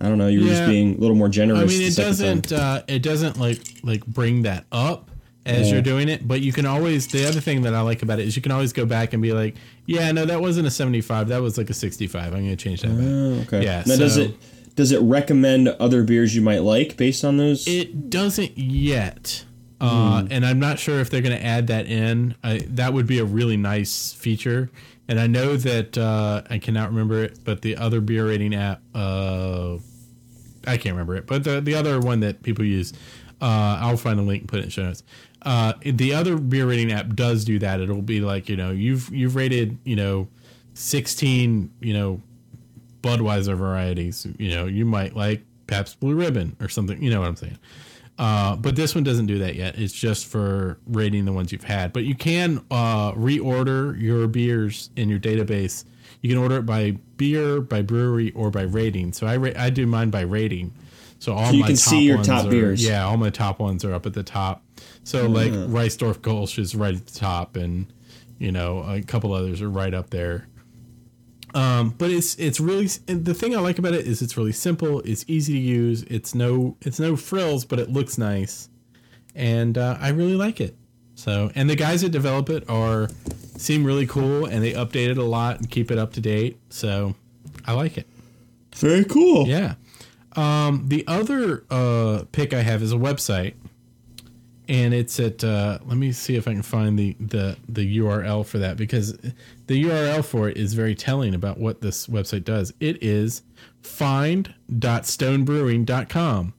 [0.00, 1.62] I don't know you were just being a little more generous.
[1.62, 2.40] I mean, the it second time.
[2.42, 5.10] doesn't uh, it doesn't like like bring that up
[5.46, 7.08] as you're doing it, but you can always.
[7.08, 9.20] The other thing that I like about it is you can always go back and
[9.22, 9.56] be like,
[9.86, 12.32] yeah, no, that wasn't a seventy five, that was like a sixty five.
[12.32, 12.88] I'm gonna change that.
[12.88, 13.06] back.
[13.06, 13.64] Oh, okay.
[13.64, 14.36] Yeah, Now, does so- it
[14.74, 17.66] does it recommend other beers you might like based on those?
[17.66, 19.44] It doesn't yet.
[19.80, 20.28] Uh, Hmm.
[20.30, 22.34] and I'm not sure if they're going to add that in.
[22.42, 24.70] I, that would be a really nice feature.
[25.08, 28.80] And I know that uh, I cannot remember it, but the other beer rating app,
[28.94, 29.74] uh,
[30.66, 32.94] I can't remember it, but the the other one that people use,
[33.42, 35.02] uh, I'll find the link and put it in show notes.
[35.42, 37.80] Uh, the other beer rating app does do that.
[37.82, 40.28] It'll be like you know you've you've rated you know
[40.72, 42.22] 16 you know
[43.04, 44.26] Budweiser varieties.
[44.38, 47.00] You know, you might like Pabst Blue Ribbon or something.
[47.02, 47.58] You know what I'm saying?
[48.18, 49.76] Uh, but this one doesn't do that yet.
[49.78, 51.92] It's just for rating the ones you've had.
[51.92, 55.84] But you can uh, reorder your beers in your database.
[56.22, 59.12] You can order it by beer, by brewery, or by rating.
[59.12, 60.72] So I ra- I do mine by rating.
[61.18, 62.84] So all you my can top see your ones top are- beers.
[62.86, 64.62] Yeah, all my top ones are up at the top.
[65.02, 67.86] So like Reissdorf Kölsch is right at the top, and
[68.38, 70.46] you know a couple others are right up there.
[71.54, 75.00] Um, but it's it's really the thing I like about it is it's really simple.
[75.00, 76.02] It's easy to use.
[76.04, 78.68] It's no it's no frills, but it looks nice,
[79.34, 80.76] and uh, I really like it.
[81.14, 83.08] So and the guys that develop it are
[83.56, 86.58] seem really cool, and they update it a lot and keep it up to date.
[86.70, 87.14] So
[87.64, 88.08] I like it.
[88.74, 89.46] Very cool.
[89.46, 89.74] Yeah.
[90.36, 93.54] Um, the other uh, pick I have is a website,
[94.68, 95.42] and it's at.
[95.44, 99.12] Uh, let me see if I can find the, the the URL for that because
[99.66, 102.72] the URL for it is very telling about what this website does.
[102.80, 103.42] It is
[103.82, 106.54] find.stonebrewing.com.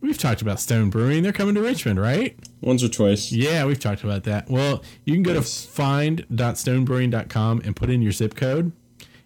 [0.00, 1.24] We've talked about Stone Brewing.
[1.24, 2.38] They're coming to Richmond, right?
[2.60, 3.32] Once or twice.
[3.32, 4.48] Yeah, we've talked about that.
[4.48, 5.64] Well, you can go Nice.
[5.64, 8.70] to find.stonebrewing.com and put in your zip code,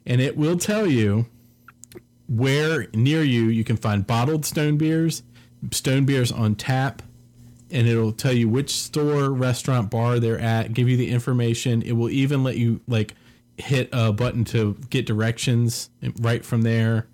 [0.06, 1.26] and it will tell you
[2.26, 5.22] where near you you can find bottled stone beers,
[5.72, 7.02] stone beers on tap,
[7.72, 11.82] and it'll tell you which store, restaurant, bar they're at, give you the information.
[11.82, 13.14] It will even let you like
[13.56, 17.08] hit a button to get directions right from there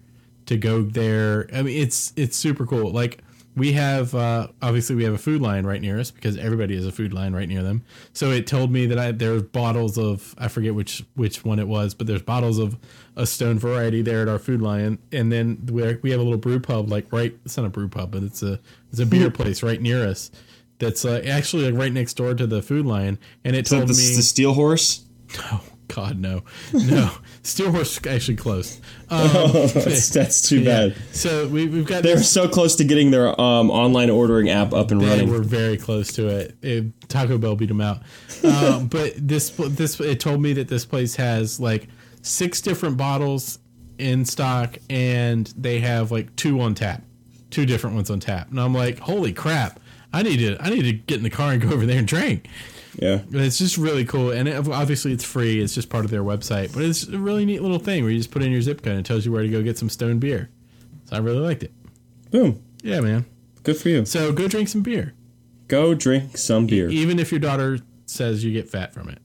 [0.46, 1.48] to go there.
[1.54, 2.90] I mean, it's it's super cool.
[2.90, 3.22] Like
[3.58, 6.86] we have uh, obviously we have a Food Lion right near us because everybody has
[6.86, 7.84] a Food Lion right near them.
[8.12, 11.68] So it told me that I there's bottles of I forget which which one it
[11.68, 12.78] was, but there's bottles of
[13.16, 16.38] a stone variety there at our Food Lion, and then we we have a little
[16.38, 17.36] brew pub like right.
[17.44, 20.30] It's not a brew pub, but it's a it's a beer place right near us.
[20.78, 23.88] That's uh, actually like right next door to the Food Lion, and it Is told
[23.88, 25.04] the, me the steel horse?
[25.40, 27.10] Oh God, no, no.
[27.42, 28.80] Steel Horse actually closed.
[29.10, 29.30] Um,
[29.72, 30.88] that's, that's too yeah.
[30.88, 30.96] bad.
[31.12, 32.02] So we, we've got.
[32.02, 35.16] They're This, so close to getting their um, online ordering app up and running.
[35.16, 35.32] they running.
[35.32, 36.58] were very close to it.
[36.60, 38.02] It- Taco Bell beat them out.
[38.44, 41.88] Um, but this this it told me that this place has like
[42.20, 43.58] six different bottles
[43.96, 47.02] in stock, and they have like two on tap,
[47.50, 48.50] two different ones on tap.
[48.50, 49.80] And I'm like, holy crap!
[50.12, 52.06] I need to I need to get in the car and go over there and
[52.06, 52.46] drink.
[52.98, 53.20] Yeah.
[53.32, 55.60] It's just really cool, and it, obviously it's free.
[55.60, 58.18] It's just part of their website, but it's a really neat little thing where you
[58.18, 59.88] just put in your zip code and it tells you where to go get some
[59.88, 60.50] stone beer.
[61.06, 61.72] So I really liked it.
[62.30, 62.62] Boom.
[62.82, 63.24] Yeah, man.
[63.62, 64.04] Good for you.
[64.04, 65.14] So go drink some beer,
[65.68, 66.88] Go drink some beer.
[66.90, 69.18] even if your daughter says you get fat from it.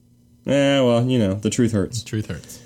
[0.44, 2.02] Yeah, well, you know, the truth hurts.
[2.02, 2.60] The Truth hurts.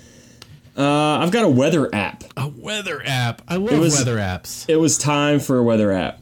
[0.77, 2.23] Uh, I've got a weather app.
[2.37, 3.41] A weather app.
[3.47, 4.65] I love was- weather apps.
[4.69, 6.19] It was time for a weather app.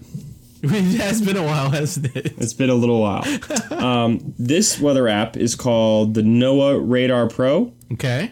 [0.64, 2.34] It has been a while, hasn't it?
[2.38, 3.24] It's been a little while.
[3.72, 7.74] um, this weather app is called the NOAA Radar Pro.
[7.94, 8.32] Okay.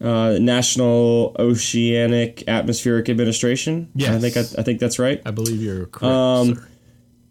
[0.00, 3.90] uh, National Oceanic Atmospheric Administration.
[3.98, 5.22] I think I, I think that's right.
[5.24, 6.04] I believe you're correct.
[6.04, 6.68] Um, sir.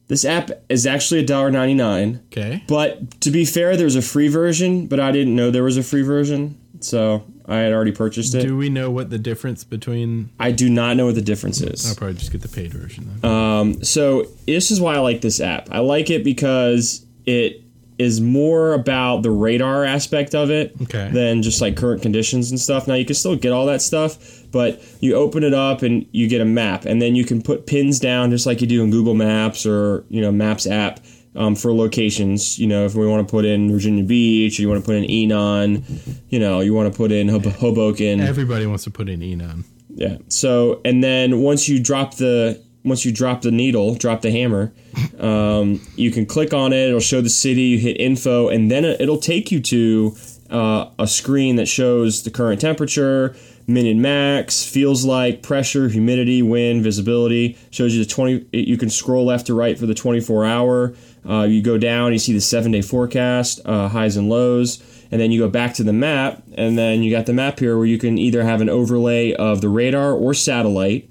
[0.08, 2.26] This app is actually $1.99.
[2.28, 2.64] Okay.
[2.68, 5.84] But to be fair, there's a free version, but I didn't know there was a
[5.84, 8.42] free version, so I had already purchased it.
[8.42, 10.30] Do we know what the difference between?
[10.40, 11.88] I do not know what the difference is.
[11.88, 13.10] I'll probably just get the paid version.
[13.22, 13.32] Then.
[13.32, 15.70] Um, so this is why I like this app.
[15.72, 17.62] I like it because it
[18.00, 21.12] is more about the radar aspect of it Okay.
[21.14, 22.88] than just like current conditions and stuff.
[22.88, 24.18] Now you can still get all that stuff,
[24.52, 27.68] but you open it up and you get a map, and then you can put
[27.68, 31.00] pins down just like you do in Google Maps or you know Maps app
[31.36, 32.60] um, for locations.
[32.60, 34.96] You know, if we want to put in Virginia Beach, or you want to put
[34.96, 35.84] in Enon,
[36.30, 38.20] you know, you want to put in Hob- Hoboken.
[38.22, 39.64] Everybody wants to put in Enon.
[39.94, 40.18] Yeah.
[40.30, 44.74] So and then once you drop the once you drop the needle, drop the hammer,
[45.20, 46.88] um, you can click on it.
[46.88, 47.62] It'll show the city.
[47.64, 50.16] You hit info, and then it- it'll take you to
[50.50, 53.36] uh, a screen that shows the current temperature,
[53.68, 57.58] minute max, feels like pressure, humidity, wind, visibility.
[57.70, 58.46] Shows you the twenty.
[58.52, 60.94] You can scroll left to right for the twenty four hour.
[61.28, 64.82] Uh, you go down, you see the seven day forecast, uh, highs and lows
[65.12, 67.78] and then you go back to the map and then you got the map here
[67.78, 71.10] where you can either have an overlay of the radar or satellite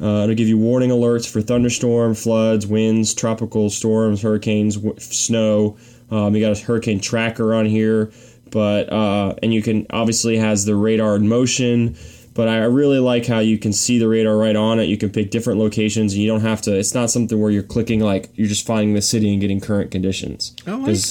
[0.00, 5.76] uh, it'll give you warning alerts for thunderstorm floods winds tropical storms hurricanes w- snow
[6.10, 8.10] um, you got a hurricane tracker on here
[8.50, 11.96] but uh, and you can obviously has the radar in motion
[12.34, 14.90] but I really like how you can see the radar right on it.
[14.90, 16.76] You can pick different locations, and you don't have to.
[16.76, 19.90] It's not something where you're clicking like you're just finding the city and getting current
[19.90, 20.54] conditions.
[20.66, 21.10] I like this.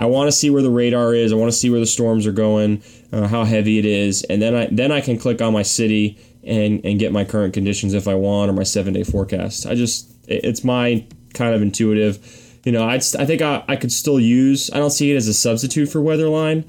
[0.00, 1.32] I want to see where the radar is.
[1.32, 2.82] I want to see where the storms are going,
[3.12, 6.18] uh, how heavy it is, and then I then I can click on my city
[6.42, 9.66] and and get my current conditions if I want or my seven day forecast.
[9.66, 12.18] I just it- it's my kind of intuitive.
[12.64, 14.70] You know, I I think I, I could still use.
[14.70, 16.64] I don't see it as a substitute for Weatherline.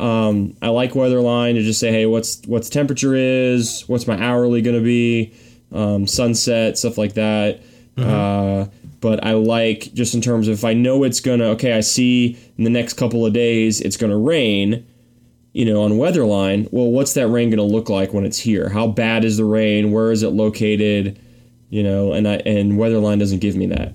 [0.00, 4.62] Um, I like Weatherline to just say, hey, what's what's temperature is, what's my hourly
[4.62, 5.32] going to be,
[5.72, 7.60] um, sunset stuff like that.
[7.96, 8.66] Uh,
[9.00, 12.38] but I like just in terms of if I know it's gonna okay, I see
[12.56, 14.86] in the next couple of days it's gonna rain,
[15.52, 16.68] you know, on Weatherline.
[16.72, 18.70] Well, what's that rain gonna look like when it's here?
[18.70, 19.92] How bad is the rain?
[19.92, 21.20] Where is it located?
[21.68, 23.94] You know, and I and Weatherline doesn't give me that.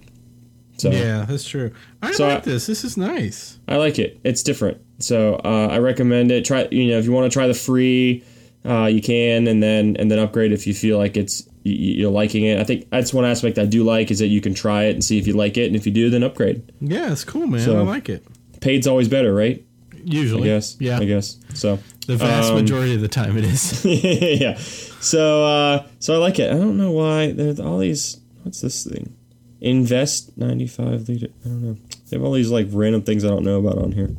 [0.80, 1.72] So Yeah, that's true.
[2.02, 2.66] I So like I- this.
[2.68, 3.60] This is nice.
[3.68, 4.20] I like it.
[4.24, 4.78] It's different.
[5.00, 6.46] So uh, I recommend it.
[6.46, 8.24] Try you know if you want to try the free,
[8.66, 12.12] uh, you can, and then and then upgrade if you feel like it's you, you're
[12.12, 12.60] liking it.
[12.60, 15.04] I think that's one aspect I do like is that you can try it and
[15.04, 16.72] see if you like it, and if you do, then upgrade.
[16.82, 17.62] Yeah, it's cool, man.
[17.62, 18.26] So- I like it.
[18.62, 19.64] Paid's always better, right?
[20.04, 20.76] Usually, yes.
[20.80, 21.38] Yeah, I guess.
[21.54, 23.86] So the vast Um, majority of the time it is.
[23.86, 24.58] yeah.
[25.02, 26.52] So uh, so I like it.
[26.52, 28.18] I don't know why there's all these.
[28.44, 29.14] What's this thing?
[29.62, 31.28] Invest ninety five liter.
[31.46, 31.78] I don't know.
[32.10, 34.16] They have all these like random things I don't know about on here.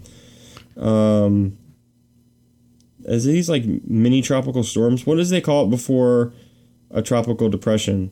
[0.76, 1.56] Um,
[3.04, 5.06] is these like mini tropical storms?
[5.06, 6.32] What does they call it before
[6.90, 8.10] a tropical depression?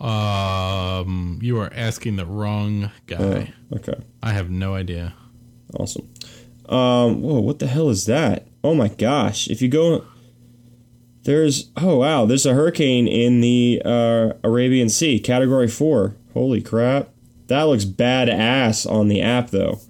[0.00, 3.52] um, you are asking the wrong guy.
[3.72, 5.14] Oh, okay, I have no idea.
[5.78, 6.08] awesome.
[6.68, 8.46] Um, whoa, what the hell is that?
[8.62, 9.48] Oh my gosh!
[9.48, 10.04] If you go,
[11.22, 16.16] there's oh wow, there's a hurricane in the uh, Arabian Sea, Category Four.
[16.34, 17.08] Holy crap!
[17.46, 19.80] That looks badass on the app though.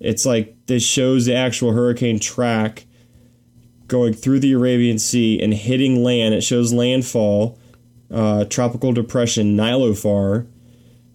[0.00, 2.84] It's like this shows the actual hurricane track
[3.86, 6.34] going through the Arabian Sea and hitting land.
[6.34, 7.58] It shows landfall.
[8.10, 10.46] Uh, tropical depression Nilofar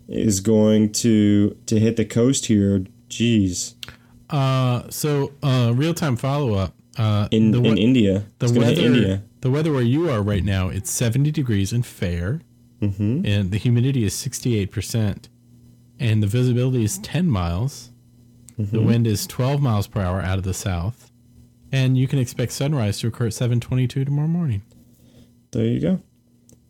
[0.08, 2.86] is going to to hit the coast here.
[3.10, 3.76] Jeez,
[4.30, 6.74] Uh, so uh, real time follow up.
[6.98, 9.24] Uh, in the, in India, the it's gonna hit weather, India.
[9.42, 12.42] the weather where you are right now, it's seventy degrees and fair,
[12.82, 13.26] Mm-hmm.
[13.26, 15.30] and the humidity is sixty eight percent,
[16.00, 17.92] and the visibility is ten miles.
[18.58, 18.86] The Mm-hmm.
[18.86, 21.12] wind is twelve miles per hour out of the south,
[21.72, 24.62] and you can expect sunrise to occur at seven twenty two tomorrow morning.
[25.52, 26.02] There you go.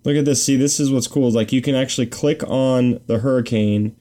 [0.06, 0.44] Look at this.
[0.44, 1.28] See, this is what's cool.
[1.28, 3.96] Is like you can actually click on the hurricane.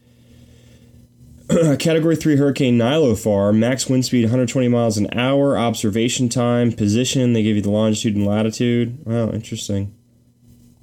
[1.78, 7.42] Category 3 Hurricane Nilofar, max wind speed 120 miles an hour, observation time, position, they
[7.44, 8.98] give you the longitude and latitude.
[9.06, 9.94] Wow, interesting.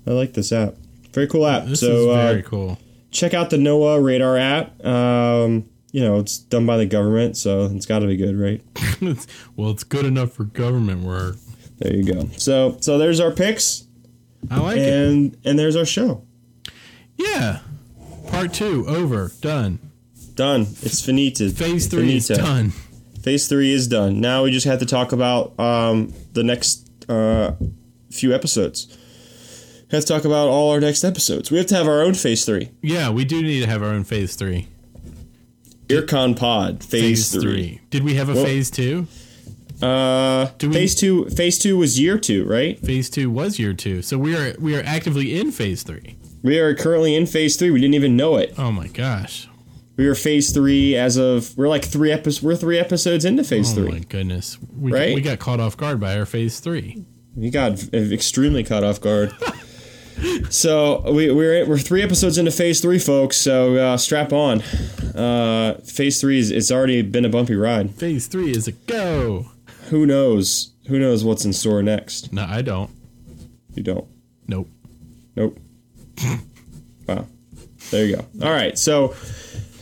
[0.08, 0.76] I like this app.
[1.14, 1.66] Very cool app.
[1.66, 2.80] This so is uh, very cool.
[3.12, 4.84] check out the NOAA radar app.
[4.86, 8.62] Um, you know, it's done by the government, so it's got to be good, right?
[9.56, 11.36] Well, it's good enough for government work.
[11.78, 12.30] There you go.
[12.38, 13.86] So, so there's our picks,
[14.50, 14.94] I like it.
[14.94, 16.26] and and there's our show.
[17.18, 17.60] Yeah.
[18.28, 19.32] Part two over.
[19.42, 19.80] Done.
[20.36, 20.62] Done.
[20.62, 21.52] It's finita.
[21.52, 22.72] Phase three is done.
[23.22, 24.20] Phase three is done.
[24.22, 27.56] Now we just have to talk about um, the next uh,
[28.10, 28.98] few episodes.
[29.94, 31.52] Have to talk about all our next episodes.
[31.52, 32.72] We have to have our own phase three.
[32.82, 34.68] Yeah, we do need to have our own phase three.
[35.88, 37.80] Earcon Pod phase, three.
[37.92, 39.06] Did we have a Well- phase two?
[39.82, 41.26] Uh, Do we- phase two.
[41.30, 42.80] Phase two was year two, right?
[42.84, 46.16] Phase two was year two, so we are we are actively in phase three.
[46.42, 47.70] We are currently in phase three.
[47.70, 48.54] We didn't even know it.
[48.58, 49.48] Oh my gosh!
[49.98, 52.42] We are phase three as of we're like three episodes.
[52.42, 53.92] We're three episodes into phase Oh three.
[53.92, 54.58] my goodness!
[54.76, 55.14] We, Right?
[55.16, 57.04] we got caught off guard by our phase three.
[57.36, 59.34] We got extremely caught off guard.
[60.50, 63.38] so we, we're we're three episodes into phase three, folks.
[63.38, 64.62] So uh, strap on.
[65.16, 67.92] Uh, phase three is it's already been a bumpy ride.
[67.92, 69.48] Phase three is a go.
[69.90, 70.74] Who knows?
[70.88, 72.34] Who knows what's in store next?
[72.34, 72.92] No, I don't.
[73.74, 74.08] You don't.
[74.48, 74.70] Nope.
[75.36, 75.58] Nope.
[77.08, 77.26] wow.
[77.92, 78.26] There you go.
[78.46, 78.78] All right.
[78.78, 79.16] So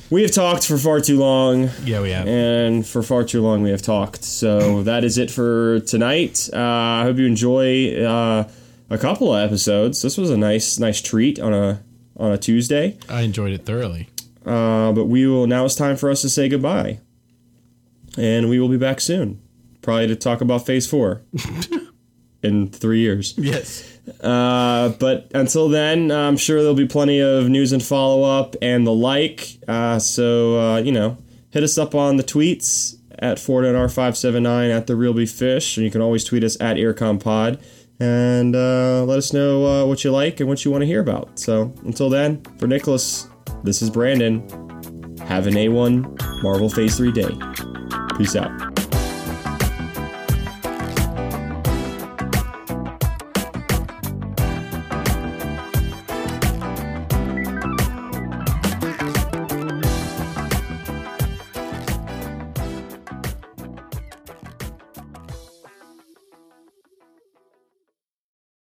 [0.10, 1.70] we have talked for far too long.
[1.84, 2.28] Yeah, we have.
[2.28, 4.24] and for far too long we have talked.
[4.24, 6.50] So that is it for tonight.
[6.54, 8.50] Uh, I hope you enjoy uh,
[8.92, 10.02] a couple of episodes.
[10.02, 11.84] This was a nice, nice treat on a
[12.18, 12.98] on a Tuesday.
[13.10, 14.10] I enjoyed it thoroughly.
[14.46, 15.66] Uh, but we will now.
[15.66, 17.00] It's time for us to say goodbye,
[18.18, 19.42] and we will be back soon,
[19.82, 21.22] probably to talk about Phase Four
[22.44, 23.34] in three years.
[23.38, 23.88] Yes.
[24.20, 28.86] Uh, but until then, I'm sure there'll be plenty of news and follow up and
[28.86, 29.58] the like.
[29.68, 31.18] Uh, so, uh, you know,
[31.52, 35.78] hit us up on the tweets at FordNR579 at The Real Beef Fish.
[35.78, 37.62] And you can always tweet us at EarconPod.
[38.02, 41.02] And uh, let us know uh, what you like and what you want to hear
[41.02, 41.38] about.
[41.38, 43.28] So until then, for Nicholas,
[43.64, 44.40] this is Brandon.
[45.28, 47.30] Have an A1 Marvel Phase 3 day.
[48.18, 48.81] Peace out.